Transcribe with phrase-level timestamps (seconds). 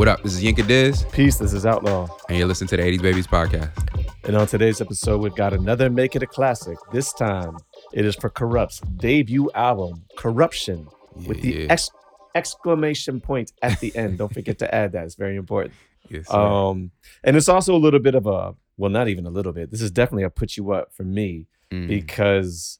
[0.00, 0.22] What up?
[0.22, 2.08] This is Yinka Diz, Peace, this is Outlaw.
[2.30, 3.70] and you're listening to the 80s Babies podcast.
[4.24, 6.78] And on today's episode, we've got another Make It a Classic.
[6.90, 7.58] This time,
[7.92, 10.90] it is for Kurupt's debut album, Kuruption,
[11.26, 11.66] with the Yeah.
[11.68, 11.90] ex-
[12.34, 14.16] exclamation point at the end.
[14.16, 15.04] Don't forget to add that.
[15.04, 15.74] It's very important.
[16.08, 16.38] Yes, sir.
[16.38, 19.70] Um, and it's also a little bit of a, well, not even a little bit.
[19.70, 21.88] This is definitely a put you up for me Mm.
[21.88, 22.78] because,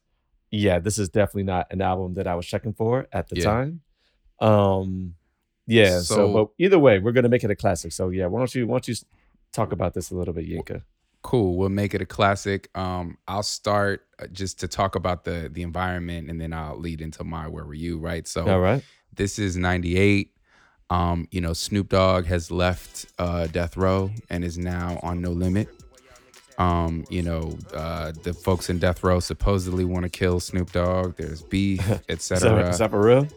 [0.51, 3.45] yeah, this is definitely not an album that I was checking for at the Yeah.
[3.45, 3.81] time.
[4.41, 5.17] Um,
[5.71, 6.01] yeah.
[6.01, 7.93] So, So- but either way, we're gonna make it a classic.
[7.93, 8.95] So yeah, why don't you why don't you
[9.53, 10.83] talk about this a little bit, Yinka?
[11.23, 11.57] cool.
[11.59, 12.71] We'll make it a classic.
[12.75, 17.01] Um, I'll start uh, just to talk about the the environment, and then I'll lead
[17.03, 18.27] into my where were you, right?
[18.27, 18.83] So All right.
[19.15, 20.33] this is 98
[20.93, 25.31] um you know snoop dogg has left uh death row and is now on no
[25.31, 25.69] limit
[26.59, 31.15] um you know uh the folks in death row supposedly want to kill snoop dogg
[31.17, 33.29] there's beef Is that, etc is that for real?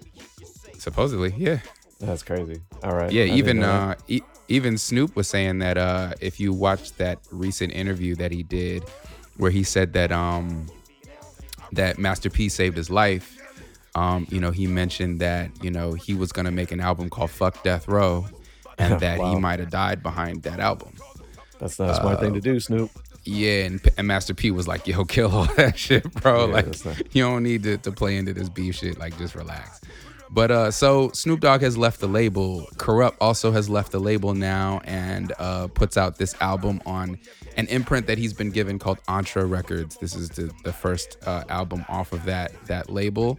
[0.80, 1.60] supposedly yeah
[2.04, 2.62] That's crazy.
[2.84, 3.12] All right.
[3.12, 7.20] yeah I even uh e- even snoop was saying that uh if you watch that
[7.32, 8.84] recent interview that he did
[9.38, 10.68] where he said that um
[11.72, 13.38] that master p saved his life
[13.96, 17.32] um you know he mentioned that you know he was gonna make an album called
[17.32, 18.26] fuck death row
[18.78, 20.94] and that he might have died behind that album
[21.60, 22.92] that's not a smart thing to do, Snoop.
[23.24, 26.86] yeah and, and master p was like yo kill all that shit bro Yeah, like
[26.86, 29.80] not- you don't need to, to play into this beef shit like just relax
[30.34, 34.34] but uh so snoop dogg has left the label Kurupt also has left the label
[34.34, 37.20] now and uh puts out this album on
[37.56, 39.98] an imprint that he's been given called Antra Records.
[39.98, 43.38] This is the, the first uh, album off of that that label.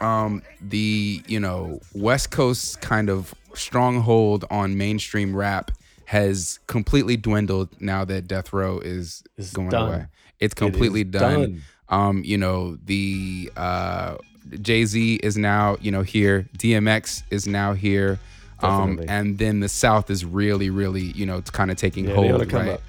[0.00, 5.70] Um, the you know West Coast kind of stronghold on mainstream rap
[6.06, 9.88] has completely dwindled now that Death Row is It's going done.
[9.88, 10.06] away.
[10.40, 11.62] It's It completely done.
[11.90, 14.16] Um, you know the uh,
[14.60, 16.48] Jay Z is now you know here.
[16.58, 18.18] DMX is now here.
[18.60, 22.52] Um, and then the South is really, really, you know, kind of taking Yeah, hold,
[22.52, 22.80] right?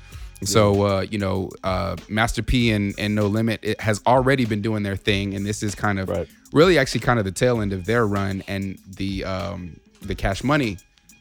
[0.44, 4.62] So uh, you know, uh, Master P and, and No Limit it has already been
[4.62, 6.28] doing their thing, and this is kind of Right.
[6.54, 10.44] really actually kind of the tail end of their run, and the um, the Cash
[10.44, 10.78] Money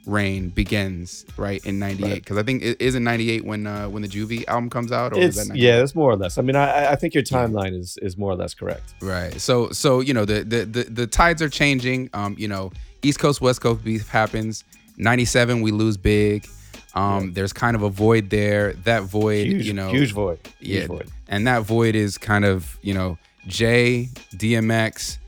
[0.07, 2.15] reign begins right in '98 Right.
[2.17, 5.13] because I think it is in '98 when uh, when the Juvie album comes out,
[5.13, 5.63] or is It's that 98?
[5.67, 6.39] yeah, it's more or less.
[6.39, 8.95] I mean, I I- think your timeline is is more or less correct.
[9.01, 9.41] Right.
[9.41, 12.11] So so you know the the the, the tides are changing.
[12.13, 12.73] Um, you know,
[13.03, 14.65] East Coast West Coast beef happens.
[14.97, 16.47] '97 we lose big.
[16.95, 18.75] Um, there's kind of a void there.
[18.85, 20.39] That void, Huge, you know, huge void.
[20.61, 21.09] Huge yeah, void.
[21.29, 25.19] and that void is kind of you know Jay, DMX,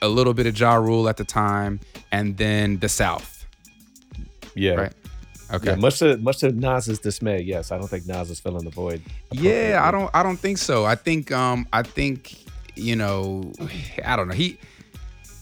[0.00, 1.80] a little bit of Ja Rule at the time,
[2.12, 3.31] and then the South.
[4.54, 4.74] Yeah.
[4.74, 4.92] Right.
[5.52, 5.70] Okay.
[5.70, 8.70] Yeah, much to much to Nas's dismay, yes, I don't think Nas is filling the
[8.70, 9.02] void.
[9.32, 10.84] Yeah, I don't I don't think so.
[10.86, 12.36] I think um I think
[12.74, 13.52] you know
[14.04, 14.34] I don't know.
[14.34, 14.58] He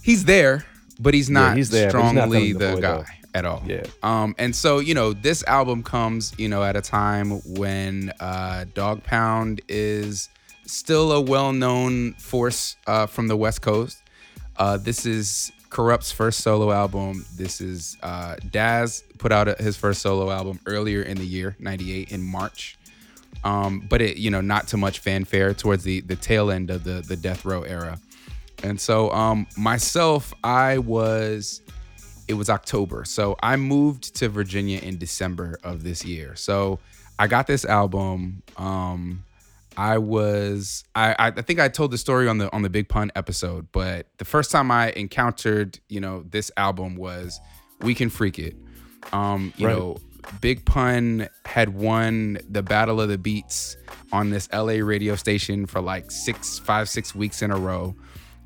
[0.03, 0.65] he's there,
[0.99, 3.05] but he's Yeah, not he's there, but he's not strongly the the, guy though.
[3.35, 3.63] at all.
[3.67, 3.83] Yeah.
[4.03, 8.65] Um and so, you know, this album comes, you know, at a time when uh
[8.75, 10.29] Dogg Pound is
[10.67, 14.03] still a well-known force uh from the West Coast.
[14.57, 17.25] Uh this is Kurupt's first solo album.
[17.37, 22.11] This is uh Daz put out his first solo album earlier in the year, 98
[22.13, 22.77] in March.
[23.45, 26.85] Um, but it you know not too much fanfare towards the the tail end of
[26.85, 27.99] the the death row era.
[28.63, 31.63] And so um myself i was
[32.29, 33.05] it was october.
[33.05, 36.35] So i moved to virginia in december of this year.
[36.35, 36.81] So
[37.19, 39.23] i got this album um
[39.77, 43.11] i was i i think i told the story on the on the big pun
[43.15, 47.39] episode but the first time i encountered you know this album was
[47.81, 48.57] we can freak it
[49.13, 49.77] um you Right.
[49.77, 49.97] know
[50.43, 53.79] Big Pun had won the Battle of the Beats
[54.13, 57.97] on this LA radio station for like six, five, six weeks in a row.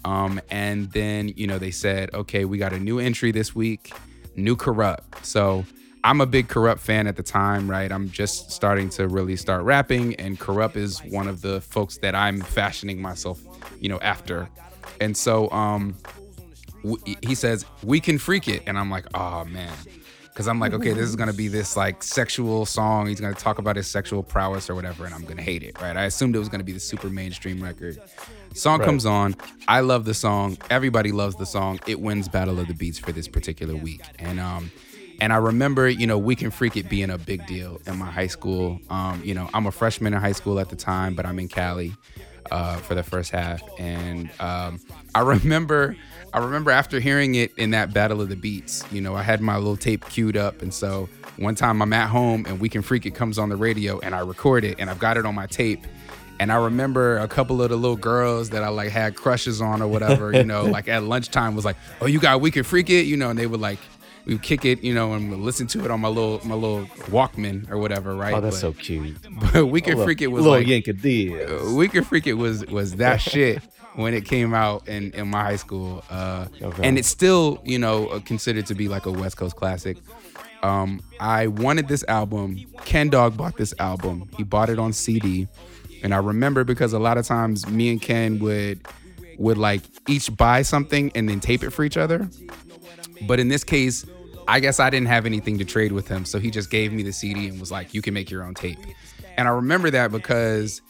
[0.05, 3.93] Um, and then, you know, they said, okay, we got a new entry this week,
[4.37, 5.25] new Kurupt.
[5.25, 5.65] So
[6.05, 7.91] I'm a big Kurupt fan at the time, right?
[7.91, 12.15] I'm just starting to really start rapping, and Kurupt is one of the folks that
[12.15, 13.41] I'm fashioning myself,
[13.81, 14.49] you know, after.
[15.01, 15.97] And so, um,
[16.83, 18.63] w- he says we can freak it.
[18.67, 19.73] And i'm like oh man.
[20.25, 23.07] Because i'm like okay this is gonna be this like sexual song.
[23.07, 25.97] He's gonna talk about his sexual prowess or whatever and i'm gonna hate it right?
[25.97, 27.99] I assumed it was gonna be the super mainstream record.
[28.53, 28.85] Song Right.
[28.87, 29.35] comes on.
[29.67, 30.59] I love the song.
[30.71, 31.81] Everybody loves the song.
[31.87, 34.03] It wins battle of the beats for this particular week.
[34.19, 34.71] And um
[35.21, 38.11] and I remember, you know, We Can Freak It being a big deal in my
[38.11, 38.81] high school.
[38.91, 41.49] Um, you know, I'm a freshman in high school at the time, but I'm in
[41.49, 41.93] Cali
[42.51, 43.63] uh, for the first half.
[43.79, 44.81] And um,
[45.15, 45.97] I remember,
[46.33, 49.41] I remember after hearing it in that Battle of the Beats, you know, I had
[49.41, 52.83] my little tape queued up, and so one time I'm at home and We Can
[52.83, 55.35] Freak It comes on the radio, and I record it, and I've got it on
[55.35, 55.87] my tape.
[56.41, 59.81] And I remember a couple of the little girls that I like had crushes on
[59.81, 62.91] or whatever, you know, like at lunchtime was like, "Oh, you got We Can Freak
[62.91, 63.79] It," you know, and they would like
[64.27, 66.87] we would kick it, you know, and listen to it on my little my little
[67.11, 68.35] Walkman or whatever, right?
[68.35, 69.17] Oh, that's but, so cute.
[69.53, 71.71] But We Can Freak It was little like Yankadiz.
[71.73, 73.63] uh, We Can Freak It was was that shit
[73.95, 76.83] when it came out in in my high school, uh, Okay.
[76.89, 79.99] and it's still you know uh, considered to be like a West Coast classic.
[80.63, 82.59] Um, I wanted this album.
[82.87, 84.31] Ken Dog bought this album.
[84.37, 85.47] He bought it on CD,
[86.03, 88.81] and I remember because a lot of times me and Ken would
[89.39, 92.29] would like each buy something and then tape it for each other.
[93.27, 94.05] But in this case,
[94.47, 97.03] I guess I didn't have anything to trade with him, so he just gave me
[97.03, 98.79] the CD and was like, "You can make your own tape."
[99.37, 100.81] And I remember that because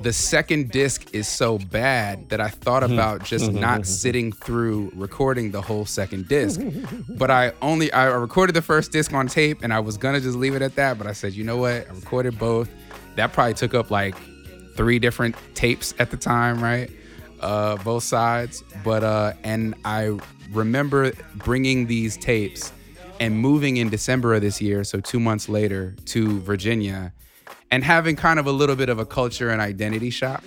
[0.00, 5.50] the second disc is so bad that I thought about just not sitting through recording
[5.50, 6.60] the whole second disc.
[7.08, 10.36] But I only I recorded the first disc on tape and I was gonna just
[10.36, 10.98] leave it at that.
[10.98, 11.86] But I said, you know what?
[11.88, 12.68] I recorded both.
[13.16, 14.14] That probably took up like
[14.76, 16.90] three different tapes at the time, right?
[17.40, 18.64] Uh, both sides.
[18.84, 20.18] But uh, and I
[20.50, 22.72] remember bringing these tapes
[23.22, 27.12] and moving in December of this year, so two months later, to Virginia,
[27.70, 30.42] and having kind of a little bit of a culture and identity shock.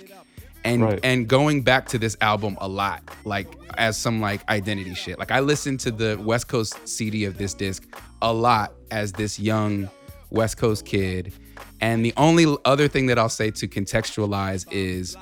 [0.62, 1.00] And, Right.
[1.02, 3.46] and going back to this album a lot, like
[3.78, 5.18] as some like identity shit.
[5.18, 7.82] Like I listened to the West Coast CD of this disc
[8.20, 9.88] a lot as this young
[10.28, 11.32] West Coast kid.
[11.80, 15.16] And the only other thing that I'll say to contextualize is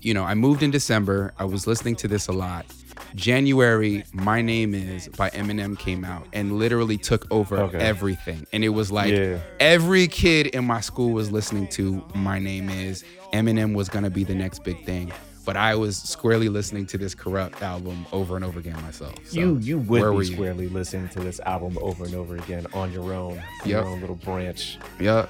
[0.00, 1.34] you know, I moved in December.
[1.38, 2.64] I was listening to this a lot.
[3.14, 7.78] January, My Name Is by Eminem came out and literally took over Okay.
[7.78, 8.46] everything.
[8.52, 9.38] And it was like Yeah.
[9.60, 13.04] every kid in my school was listening to My Name Is.
[13.32, 15.12] Eminem was gonna be the next big thing.
[15.44, 19.14] But I was squarely listening to this Kurupt album over and over again myself.
[19.24, 20.32] So, you you would be you?
[20.34, 23.66] squarely listening to this album over and over again on your own, Yep.
[23.66, 24.76] your own little branch.
[25.00, 25.24] Yeah.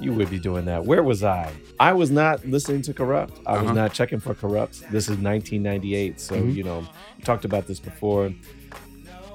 [0.00, 0.84] You would be doing that.
[0.84, 1.50] Where was I?
[1.80, 3.32] I was not listening to Kurupt.
[3.46, 3.72] I was Uh-huh.
[3.72, 4.88] not checking for Kurupt.
[4.90, 6.54] This is 1998, so Mhm.
[6.54, 6.86] you know,
[7.16, 8.32] we talked about this before.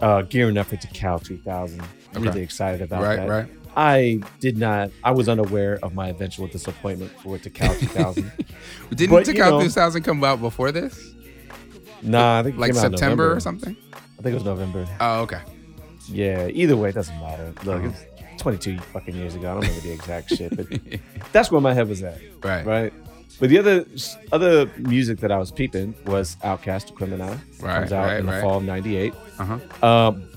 [0.01, 1.81] Uh, gearing up for Cal 2000.
[2.15, 2.19] Okay.
[2.19, 3.29] Really excited about Right, that.
[3.29, 3.45] right.
[3.45, 3.49] right.
[3.75, 4.91] I did not.
[5.03, 8.31] I was unaware of my eventual disappointment for Cal 2000.
[8.93, 11.13] Didn't But, you know- 2000 come out before this?
[12.01, 13.75] nah, I think it Like came out September or something?
[13.93, 14.85] I think it was November.
[14.99, 15.39] Oh, okay.
[16.09, 17.53] Yeah, either way, it doesn't matter.
[17.63, 17.91] Look, Uh-huh.
[18.33, 19.49] It's 22 fucking years ago.
[19.51, 20.67] I don't remember the exact shit, but
[21.31, 22.65] that's where my head was at, Right.
[22.65, 22.93] right?
[23.39, 23.85] But the other
[24.31, 27.39] other music that I was peeping was Outkast, Aquemini.
[27.61, 28.41] Right, Comes out right, in the right.
[28.41, 29.13] fall of 98.
[29.39, 29.85] Uh-huh.
[29.87, 30.29] Um,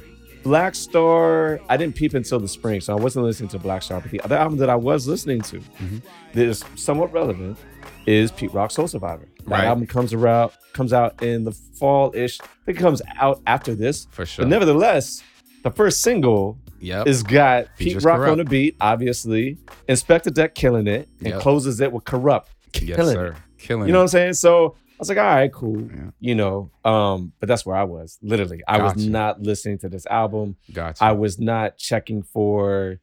[0.43, 4.01] Black Star, I didn't peep until the spring, so I wasn't listening to Black Star.
[4.01, 6.03] But the other album that I was listening to Mhm.
[6.35, 7.59] that is somewhat relevant
[8.07, 9.27] is Pete Rock Soul Survivor.
[9.45, 9.65] That Right.
[9.65, 12.39] album comes around comes out in the fall-ish.
[12.41, 14.07] I think it comes out after this.
[14.11, 14.45] For sure.
[14.45, 15.23] But nevertheless,
[15.67, 17.07] the first single Yep.
[17.09, 18.33] is got Pete Rock Kurupt.
[18.33, 19.59] on the beat, obviously.
[19.89, 21.41] Inspectah Deck killing it, and Yep.
[21.41, 22.45] closes it with Kurupt.
[22.75, 23.37] yes, killing sir.
[23.59, 24.03] Killing You know what.
[24.03, 24.35] I'm saying?
[24.35, 25.81] So I was like, all right, cool.
[25.83, 26.11] Yeah.
[26.21, 28.19] You know, um, but that's where I was.
[28.23, 30.57] Literally, I was not listening to this album.
[30.73, 31.03] Gotcha.
[31.03, 33.01] I was not checking for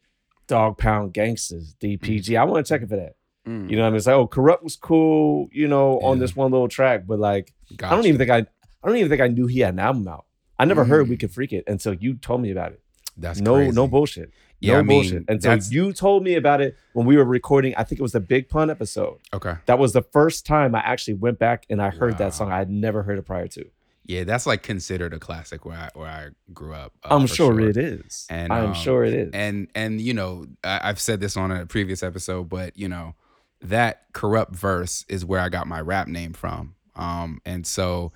[0.47, 2.37] Dogg Pound Gangsters, DPG.
[2.37, 3.15] I wasn't checking for that.
[3.47, 3.97] Mm, You know what I mean?
[3.97, 7.53] It's like, oh, Kurupt was cool, you know, on this one little track, but like,
[7.83, 10.07] I don't even think I, I don't even think I knew he had an album
[10.07, 10.25] out.
[10.63, 11.09] I never heard Mm.
[11.09, 12.81] We Could Freak It until you told me about it.
[13.17, 13.71] That's no, crazy.
[13.75, 14.31] no bullshit.
[14.59, 15.23] Yeah, no I mean, bullshit.
[15.27, 18.13] Until that's- you told me about it when we were recording, I think it was
[18.13, 19.19] the Big Pun episode.
[19.33, 19.55] Okay.
[19.65, 22.17] That was the first time I actually went back and I heard Wow.
[22.19, 22.51] that song.
[22.51, 23.65] I had never heard it prior to.
[24.05, 26.91] Yeah, that's like considered a classic where I where I grew up.
[27.03, 28.25] uh, I'm for sure, it is.
[28.29, 29.29] And, I'm um, sure it is.
[29.33, 33.15] And and you know, I, I've said this on a previous episode, but you know,
[33.61, 36.75] that Kurupt verse is where I got my rap name from.
[36.97, 38.11] Um, and so,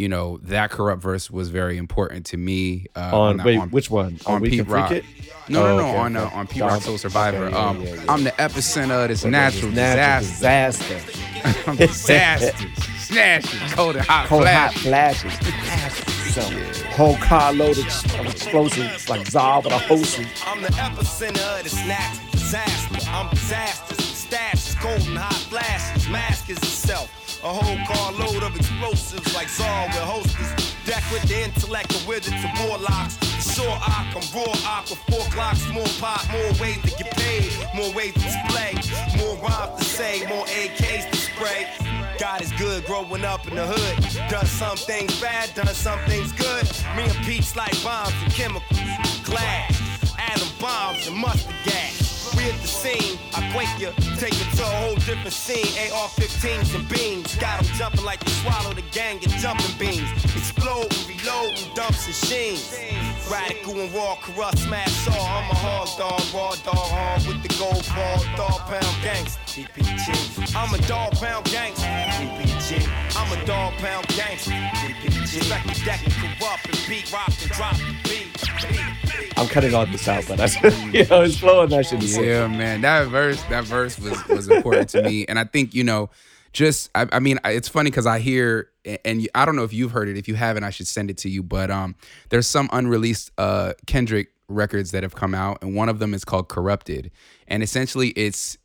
[0.00, 2.86] you know, that Kurupt verse was very important to me.
[2.96, 4.18] Uh, on, that- wait, on- which one?
[4.26, 4.90] on We Pete Rock.
[4.92, 5.04] It?
[5.48, 7.44] No, no, Oh, no, okay, on uh, on Pete Rock Soul Survivor.
[7.46, 8.04] Okay, um, yeah, yeah.
[8.08, 10.94] I'm the epicenter of this Okay, natural, natural disaster.
[10.94, 11.20] disaster.
[11.70, 12.66] I'm disaster,
[12.98, 15.32] snatching, cold and hot Cold hot flashes.
[16.34, 16.42] So,
[16.96, 17.86] whole car load of
[18.20, 20.18] of explosives like Zob with a hose.
[20.46, 23.10] I'm the epicenter of the snatch disaster.
[23.10, 26.08] I'm disastrous, stashes, cold and hot flashes.
[26.08, 27.10] Mask is itself.
[27.42, 30.74] A whole carload of explosives like Saw with hostess.
[30.84, 33.16] Deck with the intellect of wizards and warlocks.
[33.40, 37.90] Sure, I can raw with four clocks, more pop, more ways to get paid, more
[37.94, 38.74] ways to display,
[39.16, 41.66] more rhymes to say, more AKs to spray.
[42.18, 44.30] God is good growing up in the hood.
[44.30, 46.68] Done some things bad, done some things good.
[46.94, 48.78] Me and Pete's like bombs and chemicals,
[49.24, 49.80] glass,
[50.18, 51.89] atom bombs and mustard gas.
[52.40, 55.68] We at the scene, I quake you, take it to a whole different scene.
[55.92, 60.08] AR-15s and beams, got 'em jumping like you swallowed a gang of jumping beans.
[60.24, 62.72] Explode and reload and dumps and sheens.
[63.30, 65.20] Radical and raw, Kurupt, smash all.
[65.20, 69.40] I'm a hard dog, raw dog, hard with the gold ball, dog pound gangster.
[69.52, 70.56] DPG.
[70.56, 71.92] I'm a dog pound gangster.
[72.16, 72.88] DPG.
[73.18, 74.56] I'm a dog pound gangster.
[74.80, 75.40] DPG.
[75.40, 78.99] Respect the deck Kurupt and beat rock and drop the beat.
[79.40, 82.02] I'm cutting all this out, but I, you know, his flow and that shit.
[82.02, 85.82] Yeah, man, that verse, that verse was was important to me, and I think you
[85.82, 86.10] know,
[86.52, 88.68] just I, I mean, it's funny because I hear,
[89.02, 90.18] and I don't know if you've heard it.
[90.18, 91.42] If you haven't, I should send it to you.
[91.42, 91.94] But um,
[92.28, 96.22] there's some unreleased uh Kendrick records that have come out, and one of them is
[96.22, 97.10] called Corrupted,
[97.48, 98.58] and essentially it's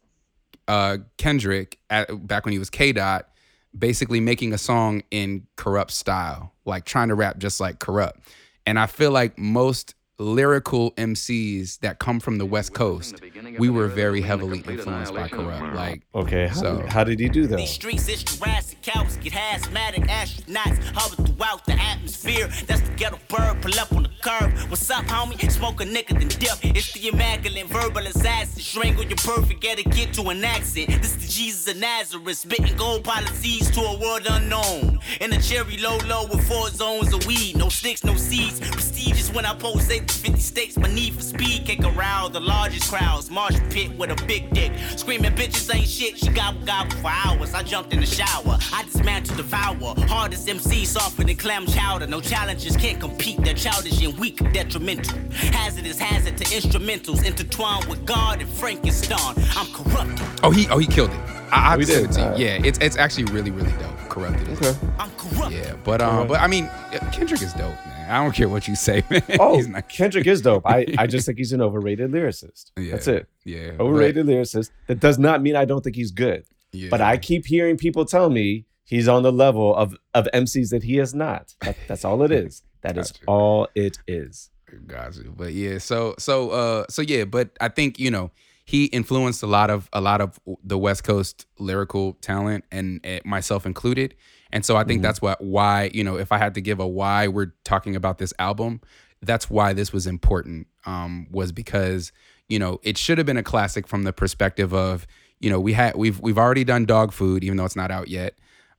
[0.68, 3.30] uh Kendrick at, back when he was K Dot,
[3.78, 8.18] basically making a song in Kurupt style, like trying to rap just like Kurupt.
[8.66, 13.22] And I feel like most lyrical MCs that come from the West Coast,
[13.60, 15.76] we were very heavily influenced by Kurupt.
[15.76, 17.58] Like, Okay, how, So- how did he do that?
[17.58, 22.48] These streets is Jurassic cows get hazmatic astronauts hover throughout the atmosphere.
[22.68, 24.54] That's the ghetto bird, pull up on the curb.
[24.70, 25.52] What's up, homie?
[25.52, 26.58] Smoke a nigga then dip.
[26.76, 28.62] It's the immaculate verbal assassin.
[28.62, 30.90] Strangle your perfect etiquette to an accent.
[31.02, 35.00] This the Jesus of Nazareth, spitting gold policies to a world unknown.
[35.20, 38.60] In a cherry low low with four zones of weed, no sticks, no seeds.
[38.60, 42.40] Prestigious when I post 8 to 50 states, my need for speed kick around the
[42.40, 43.30] largest crowds.
[43.30, 46.18] Marsh pit with a big dick, screaming bitches ain't shit.
[46.18, 47.54] She gobble gobble for hours.
[47.54, 49.96] I jumped in the shower, I dismantled devour.
[50.08, 52.08] Hardest MC softer than clam chowder.
[52.08, 53.44] No challenges can't compete.
[53.44, 55.18] They're childish and weak, detrimental.
[55.32, 59.36] Hazardous hazard to instrumentals intertwined with God and Frankenstein.
[59.56, 60.22] I'm corrupt.
[60.44, 61.20] oh, he oh he killed it.
[61.56, 62.04] I, I have We to did.
[62.10, 62.46] it to you.
[62.46, 63.98] Yeah, it's it's actually really really dope.
[64.10, 64.48] Corrupted.
[64.50, 64.74] Okay.
[65.00, 65.52] I'm corrupt.
[65.54, 66.70] Yeah, but um, but I mean,
[67.12, 68.10] Kendrick is dope, man.
[68.10, 69.24] I don't care what you say, man.
[69.40, 70.64] Oh, He's not- Kendrick is dope.
[70.66, 72.72] I, I just think he's an overrated lyricist.
[72.78, 73.28] Yeah, That's it.
[73.44, 74.70] Yeah, Overrated lyricist.
[74.88, 76.46] That does not mean I don't think he's good.
[76.72, 76.90] But, yeah.
[76.90, 80.84] But I keep hearing people tell me he's on the level of of MCs that
[80.84, 81.54] he is not.
[81.62, 82.64] That, that's all it is.
[82.82, 83.26] That is Gotcha.
[83.26, 84.52] all it is.
[84.86, 85.34] Got you.
[85.36, 88.30] But yeah, so so uh so yeah, but I think, you know,
[88.66, 93.20] he influenced a lot of a lot of the West Coast lyrical talent and uh,
[93.24, 94.16] myself included.
[94.52, 96.88] And so I think that's what why, you know, if I had to give a
[96.88, 98.82] why we're talking about this album,
[99.22, 100.68] that's why this was important.
[100.86, 102.12] Um was because,
[102.50, 105.06] you know, it should have been a classic from the perspective of,
[105.40, 108.08] you know, we had we've we've already done Dogg Food even though it's not out
[108.08, 108.34] yet.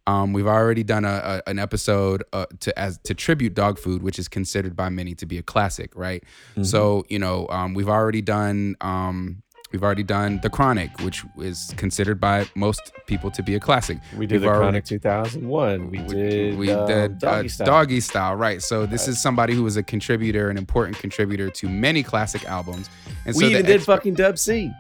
[0.09, 4.03] Um, we've already done a, a an episode uh, to as to tribute Dogg Food,
[4.03, 6.23] which is considered by many to be a classic, right?
[6.65, 11.73] So you know, um, we've already done um, we've already done the Chronic, which is
[11.77, 13.99] considered by most people to be a classic.
[14.17, 15.91] We did We've the already- Chronic 2001.
[15.91, 17.65] We did, we um, did uh, Doggystyle.
[17.67, 18.63] doggy style, right?
[18.63, 22.89] So this is somebody who was a contributor, an important contributor to many classic albums.
[23.25, 24.73] And We so even did fucking Dub C.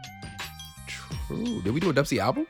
[0.86, 1.60] True.
[1.62, 2.46] Did we do a Dub C album?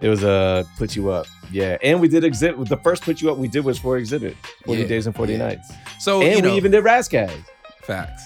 [0.00, 1.26] It was a uh, Put You Up.
[1.50, 1.76] Yeah.
[1.82, 2.68] And we did Xzibit.
[2.68, 4.34] The first Put You Up we did was for Xzibit
[4.64, 5.38] 40 Yeah, Days and 40 yeah.
[5.38, 5.72] Nights.
[5.98, 7.30] So and you know, we even did Rass Kass.
[7.82, 8.22] Facts.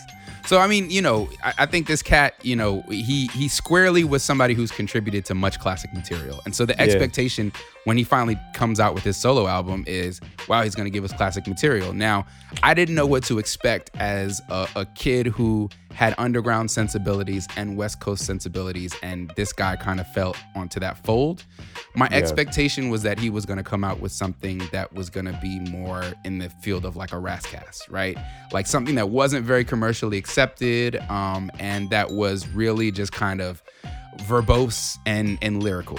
[0.47, 4.05] So I mean, you know, I, I think this cat, you know, he he squarely
[4.05, 7.51] was somebody who's contributed to much classic material, and so the expectation
[7.85, 11.13] when he finally comes out with his solo album is, wow, he's gonna give us
[11.13, 11.93] classic material.
[11.93, 12.27] Now,
[12.63, 17.77] I didn't know what to expect as a, a kid who had underground sensibilities and
[17.77, 21.45] West Coast sensibilities, and this guy kind of fell onto that fold.
[21.95, 22.17] My Yeah.
[22.17, 25.39] expectation was that he was going to come out with something that was going to
[25.41, 28.19] be more in the field of like a Rass Kass, right?
[28.53, 33.63] Like something that wasn't very commercially accepted, um, and that was really just kind of
[34.19, 35.99] verbose and and lyrical.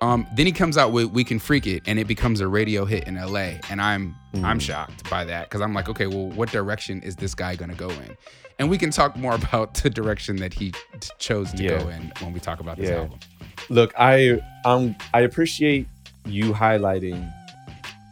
[0.00, 2.84] Um, then he comes out with "We Can Freak It" and it becomes a radio
[2.84, 6.50] hit in LA, and I'm I'm shocked by that because I'm like, okay, well, what
[6.50, 8.16] direction is this guy gonna go in?
[8.58, 10.70] And we can talk more about the direction that he
[11.00, 11.78] t- chose to Yeah.
[11.78, 12.96] go in when we talk about this Yeah.
[13.02, 13.18] album.
[13.70, 15.86] Look, I um I appreciate
[16.26, 17.32] you highlighting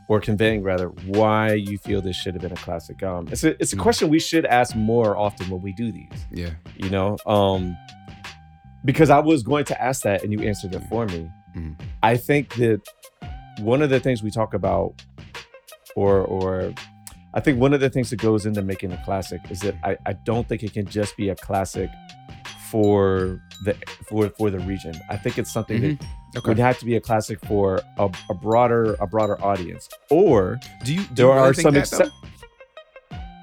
[0.08, 3.28] or conveying rather why you feel this should have been a classic album.
[3.32, 3.80] It's a it's a Mhm.
[3.80, 6.26] question we should ask more often when we do these.
[6.32, 6.50] Yeah.
[6.76, 7.76] You know, um,
[8.84, 11.30] because I was going to ask that and you answered it for me.
[11.56, 11.76] Mhm.
[12.02, 12.80] I think that
[13.61, 14.94] one of the things we talk about,
[15.94, 16.72] or or
[17.34, 19.96] I think one of the things that goes into making a classic is that I,
[20.06, 21.88] I don't think it can just be a classic
[22.70, 23.74] for the
[24.08, 24.94] for for the region.
[25.10, 26.48] I think it's something that Okay.
[26.48, 29.88] would have to be a classic for a, a broader a broader audience.
[30.10, 31.02] Or Do you?
[31.04, 31.98] Do there you really are some that, though?
[31.98, 32.12] excep-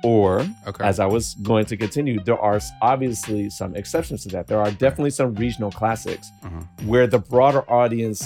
[0.04, 0.84] or Okay.
[0.84, 4.48] as I was going to continue, there are obviously some exceptions to that.
[4.48, 6.62] There are definitely some regional classics Uh-huh.
[6.86, 8.24] where the broader audience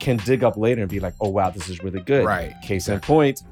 [0.00, 2.54] can dig up later and be like, "Oh wow, this is really good." Right.
[2.62, 3.42] Case in point,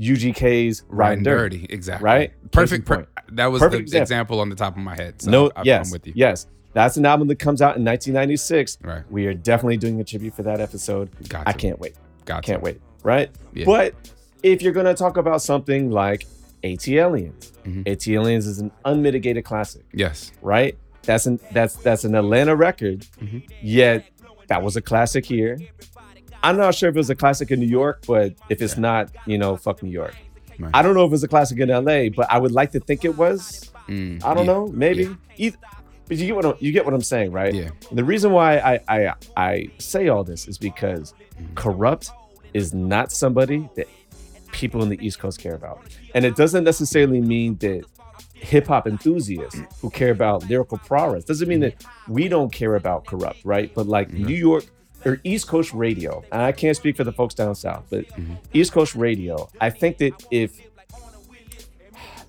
[0.00, 1.58] UGK's Riding Riding Dirty.
[1.60, 1.74] dirty.
[1.74, 2.04] Exactly.
[2.04, 2.32] Right?
[2.52, 2.86] Perfect.
[2.86, 4.02] Per- that was Perfect the example.
[4.02, 4.40] example.
[4.40, 5.20] on the top of my head.
[5.22, 6.12] So no, I'm, yes, I'm with you.
[6.16, 6.46] yes.
[6.74, 8.78] That's an album that comes out in 1996.
[8.82, 9.02] Right.
[9.10, 11.10] We are definitely doing a tribute for that episode.
[11.34, 11.94] I can't wait.
[12.24, 12.64] Got Can't to.
[12.64, 12.80] wait.
[13.02, 13.30] Right?
[13.54, 13.64] Yeah.
[13.64, 13.94] But
[14.42, 16.26] if you're gonna talk about something like
[16.62, 17.84] ATLiens, Mhm.
[17.84, 19.82] ATLiens is an unmitigated classic.
[19.92, 20.30] Yes.
[20.42, 20.76] right?
[21.02, 23.06] That's an that's that's an Atlanta record.
[23.20, 23.42] Mhm.
[23.62, 24.04] Yet
[24.48, 25.58] that was a classic here.
[26.42, 29.10] I'm not sure if it was a classic in New York, but if it's not,
[29.26, 30.14] you know, fuck New York.
[30.58, 30.70] Right.
[30.74, 32.80] I don't know if it was a classic in LA, but I would like to
[32.80, 33.70] think it was.
[33.88, 35.04] Mm, I don't yeah, know, maybe.
[35.04, 35.14] yeah.
[35.36, 35.56] Either,
[36.08, 37.54] but you get what I'm, you get what I'm saying, right?
[37.54, 37.70] Yeah.
[37.92, 41.54] The reason why I I I say all this is because Mm-hmm.
[41.54, 42.10] Kurupt
[42.52, 43.86] is not somebody that
[44.50, 45.82] people in the East Coast care about,
[46.16, 47.84] and it doesn't necessarily mean that
[48.34, 53.04] hip hop enthusiasts who care about lyrical prowess doesn't mean that we don't care about
[53.04, 53.72] Kurupt, right?
[53.72, 54.24] But like Mm-hmm.
[54.24, 54.64] New York
[55.04, 58.34] or East Coast radio, and I can't speak for the folks down south, but Mm-hmm.
[58.52, 60.60] East Coast radio, I think that if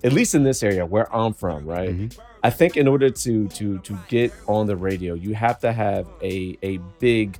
[0.02, 1.90] at least in this area where I'm from, right?
[1.90, 2.20] Mm-hmm.
[2.42, 6.08] I think in order to to to get on the radio, you have to have
[6.22, 7.38] a a big,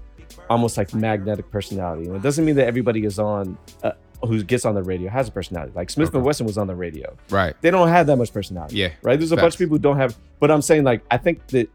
[0.50, 2.06] almost like magnetic personality.
[2.06, 5.28] And it doesn't mean that everybody is on uh, who gets on the radio has
[5.28, 5.72] a personality.
[5.74, 7.16] Like Smif-N-Wessun was on the radio.
[7.30, 7.54] Right.
[7.62, 8.76] They don't have that much personality.
[8.76, 8.90] Yeah.
[9.02, 9.18] Right.
[9.18, 10.14] There's a bunch of people who don't have.
[10.38, 11.70] But I'm saying like I think that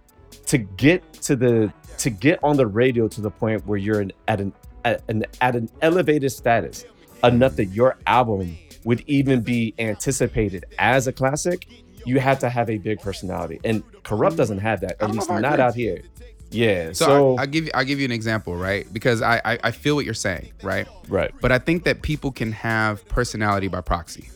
[0.48, 4.12] to get to the to get on the radio to the point where you're in,
[4.28, 6.86] at an at an at an elevated status
[7.24, 11.68] enough that your album would even be anticipated as a classic,
[12.06, 13.60] you have to have a big personality.
[13.64, 16.04] And Kurupt doesn't have that, at least not out here.
[16.52, 16.92] Yeah.
[16.94, 18.86] So, So, I, I give you I give you an example, right?
[18.94, 20.88] Because I, I I feel what you're saying, right?
[21.08, 21.34] right.
[21.42, 24.30] But I think that people can have personality by proxy.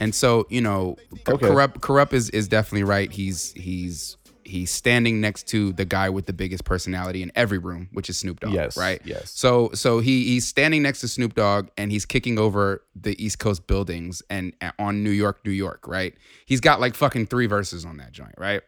[0.00, 0.96] And so, you know,
[1.28, 1.46] Okay.
[1.46, 3.12] Kurupt Kurupt is is definitely right.
[3.12, 4.16] He's he's
[4.50, 8.18] he's standing next to the guy with the biggest personality in every room, which is
[8.18, 9.00] Snoop Dogg, Yes, right?
[9.04, 9.30] yes.
[9.30, 13.38] So so he he's standing next to Snoop Dogg and he's kicking over the East
[13.38, 16.14] Coast buildings and, and on New York, New York, right?
[16.44, 18.62] He's got like fucking three verses on that joint, right?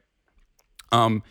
[0.90, 1.22] Um,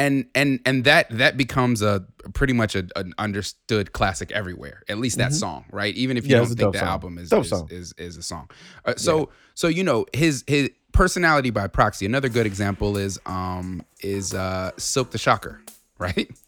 [0.00, 2.04] and and and that that becomes a
[2.34, 4.82] pretty much a, an understood classic everywhere.
[4.88, 5.94] At least that song, right?
[5.94, 6.42] Even if you Mm-hmm.
[6.42, 6.88] Yeah, don't think the song.
[6.88, 7.68] album is is, song.
[7.70, 8.50] is is a song.
[8.84, 12.06] Uh, so so you know his his personality by proxy.
[12.06, 15.60] Another good example is um is uh Silk the Shocker,
[15.98, 16.28] right?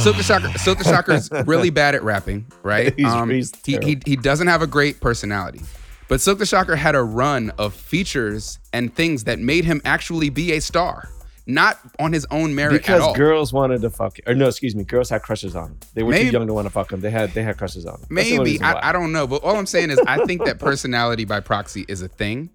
[0.00, 0.58] Silk the Shocker.
[0.58, 2.88] Silk the Shocker is really bad at rapping, right?
[3.04, 5.60] Um, He's- he's he, he he doesn't have a great personality.
[6.08, 10.28] But Silk the Shocker had a run of features and things that made him actually
[10.28, 11.08] be a star,
[11.54, 14.84] not on his own merit at Because girls wanted to fuck or no, excuse me,
[14.84, 15.78] girls had crushes on him.
[15.94, 17.00] They were Maybe- too young to want to fuck him.
[17.00, 18.00] They had they had crushes on him.
[18.10, 18.60] That's Maybe.
[18.60, 21.84] I, I don't know, but all I'm saying is I think that personality by proxy
[21.88, 22.50] is a thing,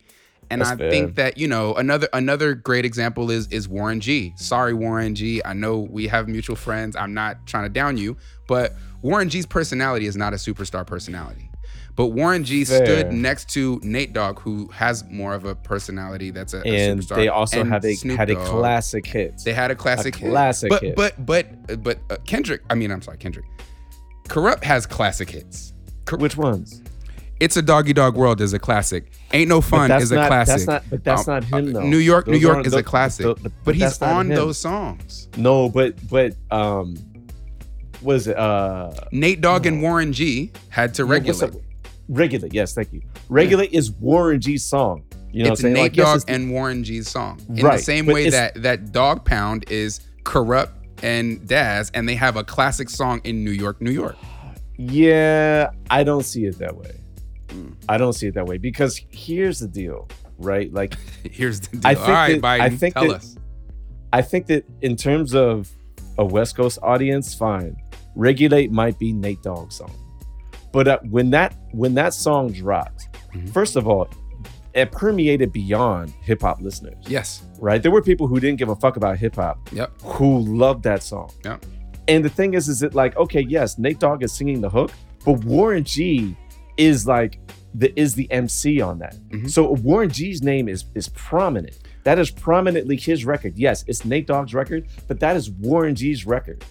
[0.50, 0.92] and That's I fair.
[0.92, 4.34] think that you know another another great example is is Warren G.
[4.38, 5.42] Sorry, Warren G.
[5.44, 6.96] I know we have mutual friends.
[6.96, 11.45] I'm not trying to down you, but Warren G's personality is not a superstar personality.
[11.96, 12.86] But Warren G Fair.
[12.86, 17.00] stood next to Nate Dogg, who has more of a personality that's a, a and
[17.00, 17.16] superstar.
[17.16, 18.48] they also and had a Snoop had a Dogg.
[18.48, 19.42] classic hit.
[19.46, 20.30] They had a classic, hit.
[20.30, 20.96] classic but, hit.
[20.98, 22.62] But but but uh, Kendrick.
[22.70, 23.46] I mean, I'm sorry, Kendrick.
[24.28, 25.74] Kurupt has classic hits.
[26.06, 26.82] Cor- Which ones?
[27.40, 29.12] it's a doggy dog world is a classic.
[29.34, 30.56] Ain't no fun is a not- classic.
[30.56, 31.82] that's not- but that's not him, though.
[31.84, 33.26] New York, New York is a classic.
[33.26, 34.36] but, but- but he's on him.
[34.36, 35.28] those songs.
[35.38, 36.96] No, but but um,
[38.02, 41.54] was it uh Nate Dogg and Warren G had to regulate.
[42.12, 42.18] Up?
[42.18, 43.02] Regulate, yes, thank you.
[43.30, 45.04] Regulate is Warren G's song.
[45.32, 45.74] You know it's what I'm saying?
[45.74, 47.40] Nate Like, yes, Dogg it's- and Warren G's song.
[47.50, 50.70] In the Right, same but way that that Dogg Pound is Kurupt
[51.04, 54.16] and Daz, and they have a classic song in New York, New York.
[54.78, 56.92] Yeah, I don't see it that way.
[57.52, 57.70] Hmm.
[57.90, 60.74] I don't see it that way because here's the deal, right?
[60.74, 60.96] Like
[61.32, 61.82] Here's the deal.
[61.86, 63.36] I think right, that- Biden, I think tell that- us.
[64.14, 65.70] I think that in terms of
[66.18, 67.76] a West Coast audience, fine.
[68.16, 69.92] Regulate might be Nate Dogg's song,
[70.76, 73.50] but uh, when that when that song dropped, Mhm.
[73.50, 74.08] first of all,
[74.74, 76.98] it permeated beyond hip hop listeners.
[77.08, 77.44] Yes.
[77.60, 77.82] Right?
[77.82, 79.92] There were people who didn't give a fuck about hip hop Yep.
[80.04, 81.30] who loved that song.
[81.46, 81.66] Yep.
[82.10, 84.92] And the thing is, is it like okay, yes, Nate Dogg is singing the hook,
[85.26, 86.36] but Warren G
[86.78, 87.40] is like
[87.74, 89.16] the is the MC on that.
[89.30, 89.50] Mhm.
[89.50, 91.78] So Warren G's name is is prominent.
[92.04, 93.54] That is prominently his record.
[93.58, 96.64] Yes, it's Nate Dogg's record, but that is Warren G's record.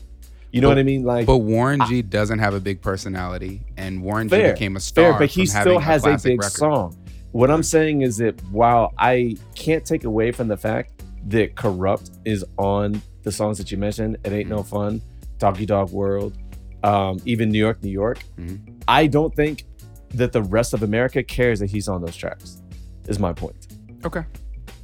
[0.55, 1.03] You know But- what I mean?
[1.03, 5.11] Like But Warren G doesn't have a big personality, and Warren G became a star.
[5.11, 6.53] fair, but he still has a, classic big record.
[6.57, 6.97] song.
[7.33, 12.11] What I'm saying is that while I can't take away from the fact that Kurupt
[12.25, 14.69] is on the songs that you mentioned, It Ain't No Mm-hmm.
[14.69, 15.03] Fun,
[15.39, 16.39] Doggy Dog World,
[16.85, 18.59] um, even New York, New York, Mhm.
[18.87, 19.65] I don't think
[20.11, 22.63] that the rest of America cares that he's on those tracks.
[23.09, 23.67] Is my point.
[24.05, 24.23] Okay,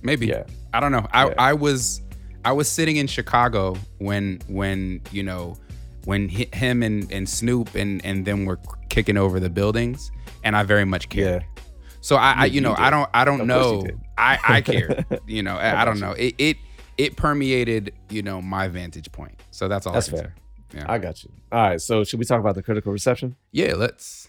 [0.02, 0.26] maybe.
[0.26, 0.42] Yeah.
[0.74, 1.06] I don't know.
[1.12, 1.34] I, Yeah.
[1.38, 2.02] I was
[2.44, 5.56] I was sitting in Chicago when when you know
[6.04, 10.10] when hi- him and, and Snoop and and them were kicking over the buildings,
[10.44, 11.42] and I very much cared.
[11.42, 11.62] Yeah.
[12.00, 13.86] So I, I You- you know you I don't I don't Of know.
[14.16, 16.56] I I care you know I, I don't know it it
[16.96, 19.38] it permeated you know my vantage point.
[19.50, 19.92] So that's all.
[19.92, 20.34] That's I fair.
[20.74, 20.86] Yeah.
[20.88, 21.30] I got you.
[21.52, 21.80] All right.
[21.80, 23.36] So should we talk about the critical reception?
[23.52, 23.74] yeah.
[23.74, 24.28] Let's.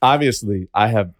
[0.00, 1.12] Obviously, I have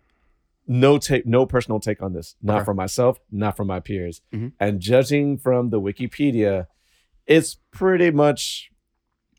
[0.67, 2.37] no take, no personal take on this.
[2.43, 2.65] Not Okay.
[2.67, 4.21] from myself, not for my peers.
[4.33, 4.53] Mhm.
[4.61, 6.67] And judging from the Wikipedia,
[7.27, 8.71] it's pretty much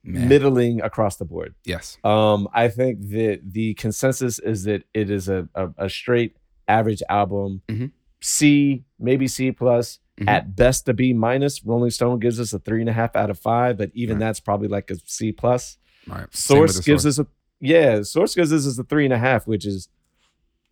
[0.03, 0.27] Man.
[0.27, 1.55] middling across the board.
[1.65, 1.97] Yes.
[2.03, 6.35] Um, I think that the consensus is that it is a a, a straight
[6.67, 7.91] average album, Mhm.
[8.21, 9.99] C maybe C plus.
[10.19, 10.27] Mhm.
[10.29, 11.65] At best, a B minus.
[11.65, 14.25] Rolling Stone gives us a three and a half out of five, but even Right.
[14.27, 15.77] that's probably like a C plus.
[16.07, 16.27] Right.
[16.35, 17.25] Source gives us a
[17.59, 18.01] yeah.
[18.03, 19.87] Source gives us a three and a half, which is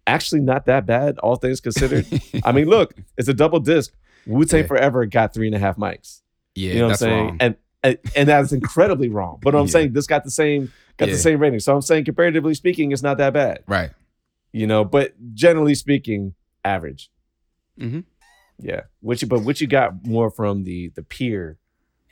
[0.08, 2.06] actually not that bad, all things considered.
[2.44, 3.94] I mean, look, it's a double disc.
[4.26, 4.68] Wu Tang Yeah.
[4.68, 6.22] Forever got three and a half mics.
[6.56, 7.26] yeah, You know what I'm saying?
[7.28, 7.38] wrong.
[7.40, 9.40] And, and and that's incredibly wrong.
[9.42, 9.72] But I'm Yeah.
[9.72, 11.16] saying this got the same got Yeah.
[11.16, 11.60] the same rating.
[11.60, 13.64] So I'm saying comparatively speaking, it's not that bad.
[13.68, 13.92] right.
[14.54, 16.34] You know, but generally speaking,
[16.66, 17.10] average.
[17.80, 18.02] Mm-hmm.
[18.60, 18.82] Yeah.
[19.00, 21.58] Which but what you got more from the the peer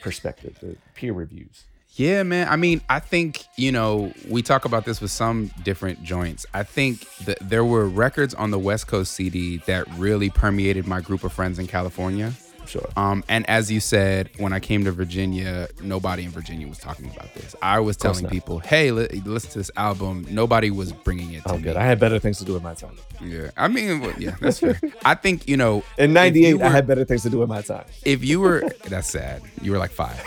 [0.02, 1.65] perspective, the peer reviews.
[1.95, 2.47] Yeah, man.
[2.47, 6.45] I mean, I think, you know, we talk about this with some different joints.
[6.54, 11.02] I think that there were records on the West Coast CD that really permeated my
[11.02, 12.32] group of friends in California.
[12.67, 12.88] Sure.
[12.95, 17.08] Um, and as you said, when I came to Virginia, nobody in Virginia was talking
[17.10, 17.56] about this.
[17.63, 21.54] I was telling people, "Hey, li- listen to this album." Nobody was bringing it to
[21.54, 21.63] Oh, me.
[21.63, 21.75] good.
[21.78, 22.95] I had better things to do with my time.
[23.23, 24.80] yeah, I mean, well, yeah, that's fair.
[25.04, 27.63] I think you know, In 98, you I had better things to do with my
[27.63, 27.86] time.
[28.06, 29.41] If you were, that's sad.
[29.63, 30.21] You were like five.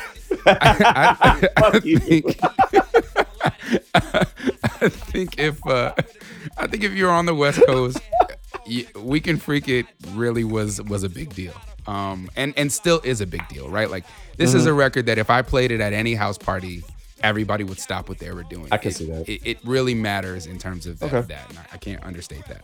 [0.47, 2.39] I, I, I, think,
[3.95, 5.95] I think if uh,
[6.57, 7.99] I think if you're on the West Coast,
[8.97, 11.53] we can freak it really was was a big deal.
[11.87, 13.91] Um, and and still is a big deal, right?
[13.91, 14.05] Like
[14.37, 14.59] this Mm-hmm.
[14.61, 16.83] is a record that if I played it at any house party,
[17.23, 18.69] everybody would stop what they were doing.
[18.71, 19.29] I can It- see that.
[19.29, 21.13] It, it really matters in terms of that.
[21.13, 21.27] Okay.
[21.35, 22.63] that and I, I can't understate that.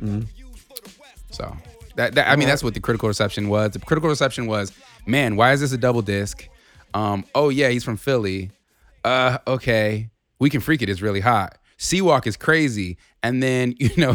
[0.00, 0.20] Mm-hmm.
[1.30, 1.56] So
[1.96, 3.72] that, that I mean that's what the critical reception was.
[3.72, 4.72] The critical reception was,
[5.06, 6.48] man, why is this a double disc?
[6.94, 8.50] Um, oh yeah, he's from Philly.
[9.04, 11.58] Uh, okay, we can freak it, it is really hot.
[11.78, 12.96] C-Walk is crazy.
[13.24, 14.14] And then you know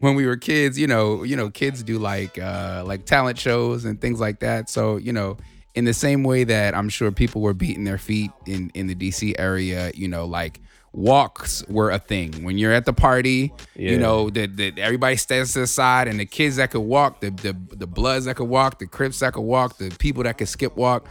[0.00, 3.84] when we were kids, you know, you know, kids do like uh, like talent shows
[3.84, 4.68] and things like that.
[4.68, 5.36] So you know,
[5.74, 8.94] in the same way that I'm sure people were beating their feet in in the
[8.94, 10.60] DC area, you know, like
[10.92, 12.44] walks were a thing.
[12.44, 13.90] When you're at the party, Yeah.
[13.90, 17.20] you know, the, the everybody stands to the side, and the kids that could walk,
[17.20, 20.38] the the the Bloods that could walk, the Crips that could walk, the people that
[20.38, 21.06] could skip walk,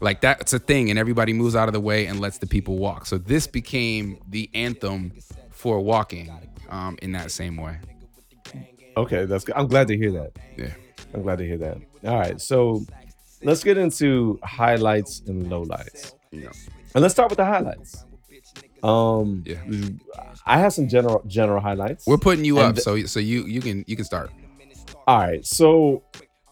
[0.00, 2.78] like that's a thing, and everybody moves out of the way and lets the people
[2.78, 3.06] walk.
[3.06, 5.12] So this became the anthem
[5.50, 6.30] for walking,
[6.70, 7.78] um, in that same way.
[8.96, 9.54] Okay, that's good.
[9.56, 10.32] I'm glad to hear that.
[10.56, 10.72] Yeah.
[11.14, 11.78] I'm glad to hear that.
[12.04, 12.84] All right, so
[13.42, 16.12] let's get into highlights and lowlights.
[16.30, 16.50] Yeah.
[16.94, 18.04] And let's start with the highlights.
[18.82, 19.58] Um, Yeah.
[20.46, 22.06] I have some general general highlights.
[22.06, 24.30] We're putting you And up, the- so so you you can you can start.
[25.06, 26.02] All right, so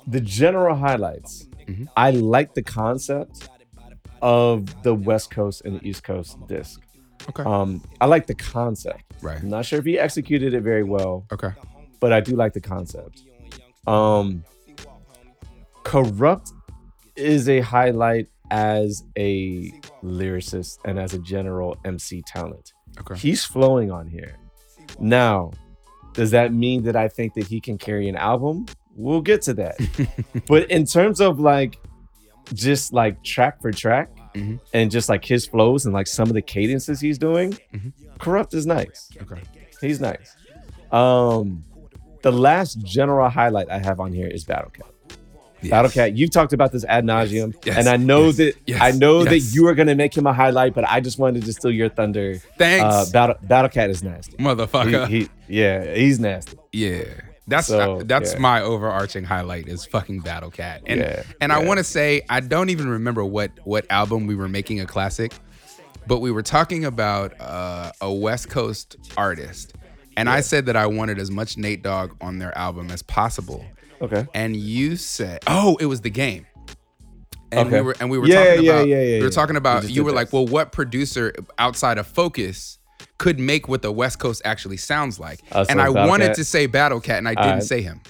[0.06, 1.46] the general highlights.
[1.66, 1.88] Mhm.
[1.96, 3.48] I like the concept
[4.22, 6.80] of the West Coast and the East Coast disc.
[7.28, 7.42] Okay.
[7.42, 9.02] Um, I like the concept.
[9.20, 9.38] Right.
[9.40, 11.50] I'm not sure if he executed it very well, Okay.
[12.00, 13.22] but I do like the concept.
[13.86, 14.44] Um,
[15.84, 16.52] Kurupt
[17.16, 19.70] is a highlight as a
[20.02, 22.72] lyricist and as a general MC talent.
[23.00, 23.16] Okay.
[23.16, 24.36] He's flowing on here.
[25.00, 25.52] Now,
[26.14, 28.66] does that mean that I think that he can carry an album?
[28.96, 29.76] We'll get to that.
[30.48, 31.78] but in terms of like
[32.54, 34.60] just like track for track Mhm.
[34.72, 37.92] and just like his flows and like some of the cadences he's doing, Mhm.
[38.18, 39.10] Kurupt is nice.
[39.22, 39.40] Okay.
[39.80, 40.34] He's nice.
[40.90, 41.64] Um,
[42.22, 44.86] the last general highlight I have on here is Battle Cat.
[45.62, 45.70] Yes.
[45.70, 47.78] Battle Cat, you've talked about this ad nauseum, Yes.
[47.78, 48.36] and I know Yes.
[48.36, 48.54] that.
[48.82, 51.52] I know that you are gonna make him a highlight, but I just wanted to
[51.52, 52.36] steal your thunder.
[52.58, 54.36] Thanks, Uh, Battle Battle Cat is nasty.
[54.36, 55.08] motherfucker.
[55.08, 55.28] He, he,
[55.60, 56.56] yeah, he's nasty.
[56.72, 57.04] Yeah.
[57.48, 58.38] That's So, uh, that's yeah.
[58.40, 60.82] my overarching highlight is fucking Battle Cat.
[60.86, 64.34] And Yeah, and I want to say I don't even remember what what album we
[64.34, 65.32] were making a classic,
[66.06, 69.74] but we were talking about uh, a West Coast artist.
[70.16, 73.64] And I said that I wanted as much Nate Dogg on their album as possible.
[74.00, 74.26] Okay.
[74.34, 76.46] And you said, "Oh, it was the game."
[77.52, 77.76] And Okay.
[77.76, 79.82] we were and we were Yeah, talking yeah, about yeah, yeah, we were talking about
[79.82, 80.16] just you were that.
[80.16, 82.78] like, "Well, what producer outside of Focus
[83.18, 86.26] could make what the West Coast actually sounds like?" Uh, so and I Battle wanted
[86.28, 86.36] Cat.
[86.36, 87.62] to say Battle Cat and I didn't Alright.
[87.62, 88.00] say him.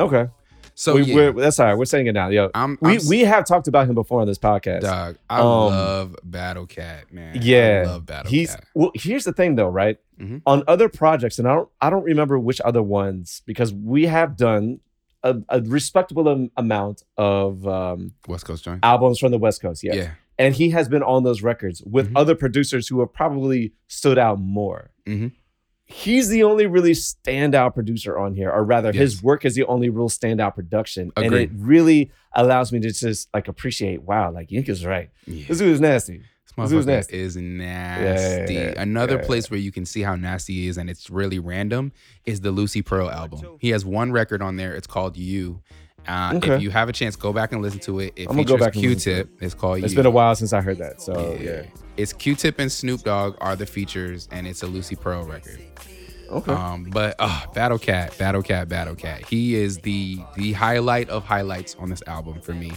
[0.00, 0.28] Okay.
[0.74, 1.74] So we, yeah, that's all right.
[1.76, 2.28] We're saying it now.
[2.28, 4.82] Yo, I'm- we I'm we have talked about him before on this podcast.
[4.82, 7.36] dog, I Um, love Battle Cat, man.
[7.42, 8.64] Yeah, I love Battle he's Cat.
[8.74, 8.92] well.
[8.94, 9.98] Here's the thing, though, right?
[10.20, 10.42] Mhm.
[10.46, 14.36] On other projects, and I don't, I don't remember which other ones because we have
[14.36, 14.78] done
[15.24, 18.78] a, a respectable am- amount of um, West Coast joint.
[18.84, 19.82] albums from the West Coast.
[19.82, 19.96] Yes.
[19.96, 20.10] Yeah.
[20.38, 22.16] And he has been on those records with Mhm.
[22.16, 24.90] other producers who have probably stood out more.
[25.06, 25.32] Mhm.
[25.90, 29.88] He's the only really standout producer on here, or rather, his work is the only
[29.88, 34.02] real standout production, and it really allows me to just like appreciate.
[34.02, 35.08] Wow, like Yink is right.
[35.26, 35.46] Yeah.
[35.48, 36.20] This dude is nasty.
[36.58, 37.16] This dude's nasty.
[37.16, 38.54] is nasty.
[38.54, 39.24] Yeah, Another yeah.
[39.26, 41.92] place where you can see how nasty he is and it's really random
[42.26, 43.56] is the Lucy Pearl album.
[43.60, 44.74] He has one record on there.
[44.74, 45.62] It's called You.
[46.06, 46.54] Uh, Okay.
[46.54, 48.12] If you have a chance, go back and listen to it.
[48.16, 49.42] It I'm gonna go back and listen to Q-Tip.
[49.42, 49.78] It's called.
[49.82, 49.96] It's You.
[49.96, 51.00] been a while since I heard that.
[51.02, 51.62] So yeah.
[51.96, 55.60] It's Q-Tip and Snoop Dogg are the features, and it's a Lucy Pearl record.
[56.30, 56.52] Okay.
[56.52, 59.24] Um, but uh, Battle Cat, Battle Cat, Battle Cat.
[59.26, 62.72] He is the the highlight of highlights on this album for me.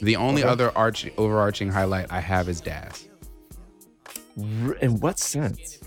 [0.00, 3.08] The only other arch overarching highlight I have is Daz.
[4.80, 5.78] In what sense?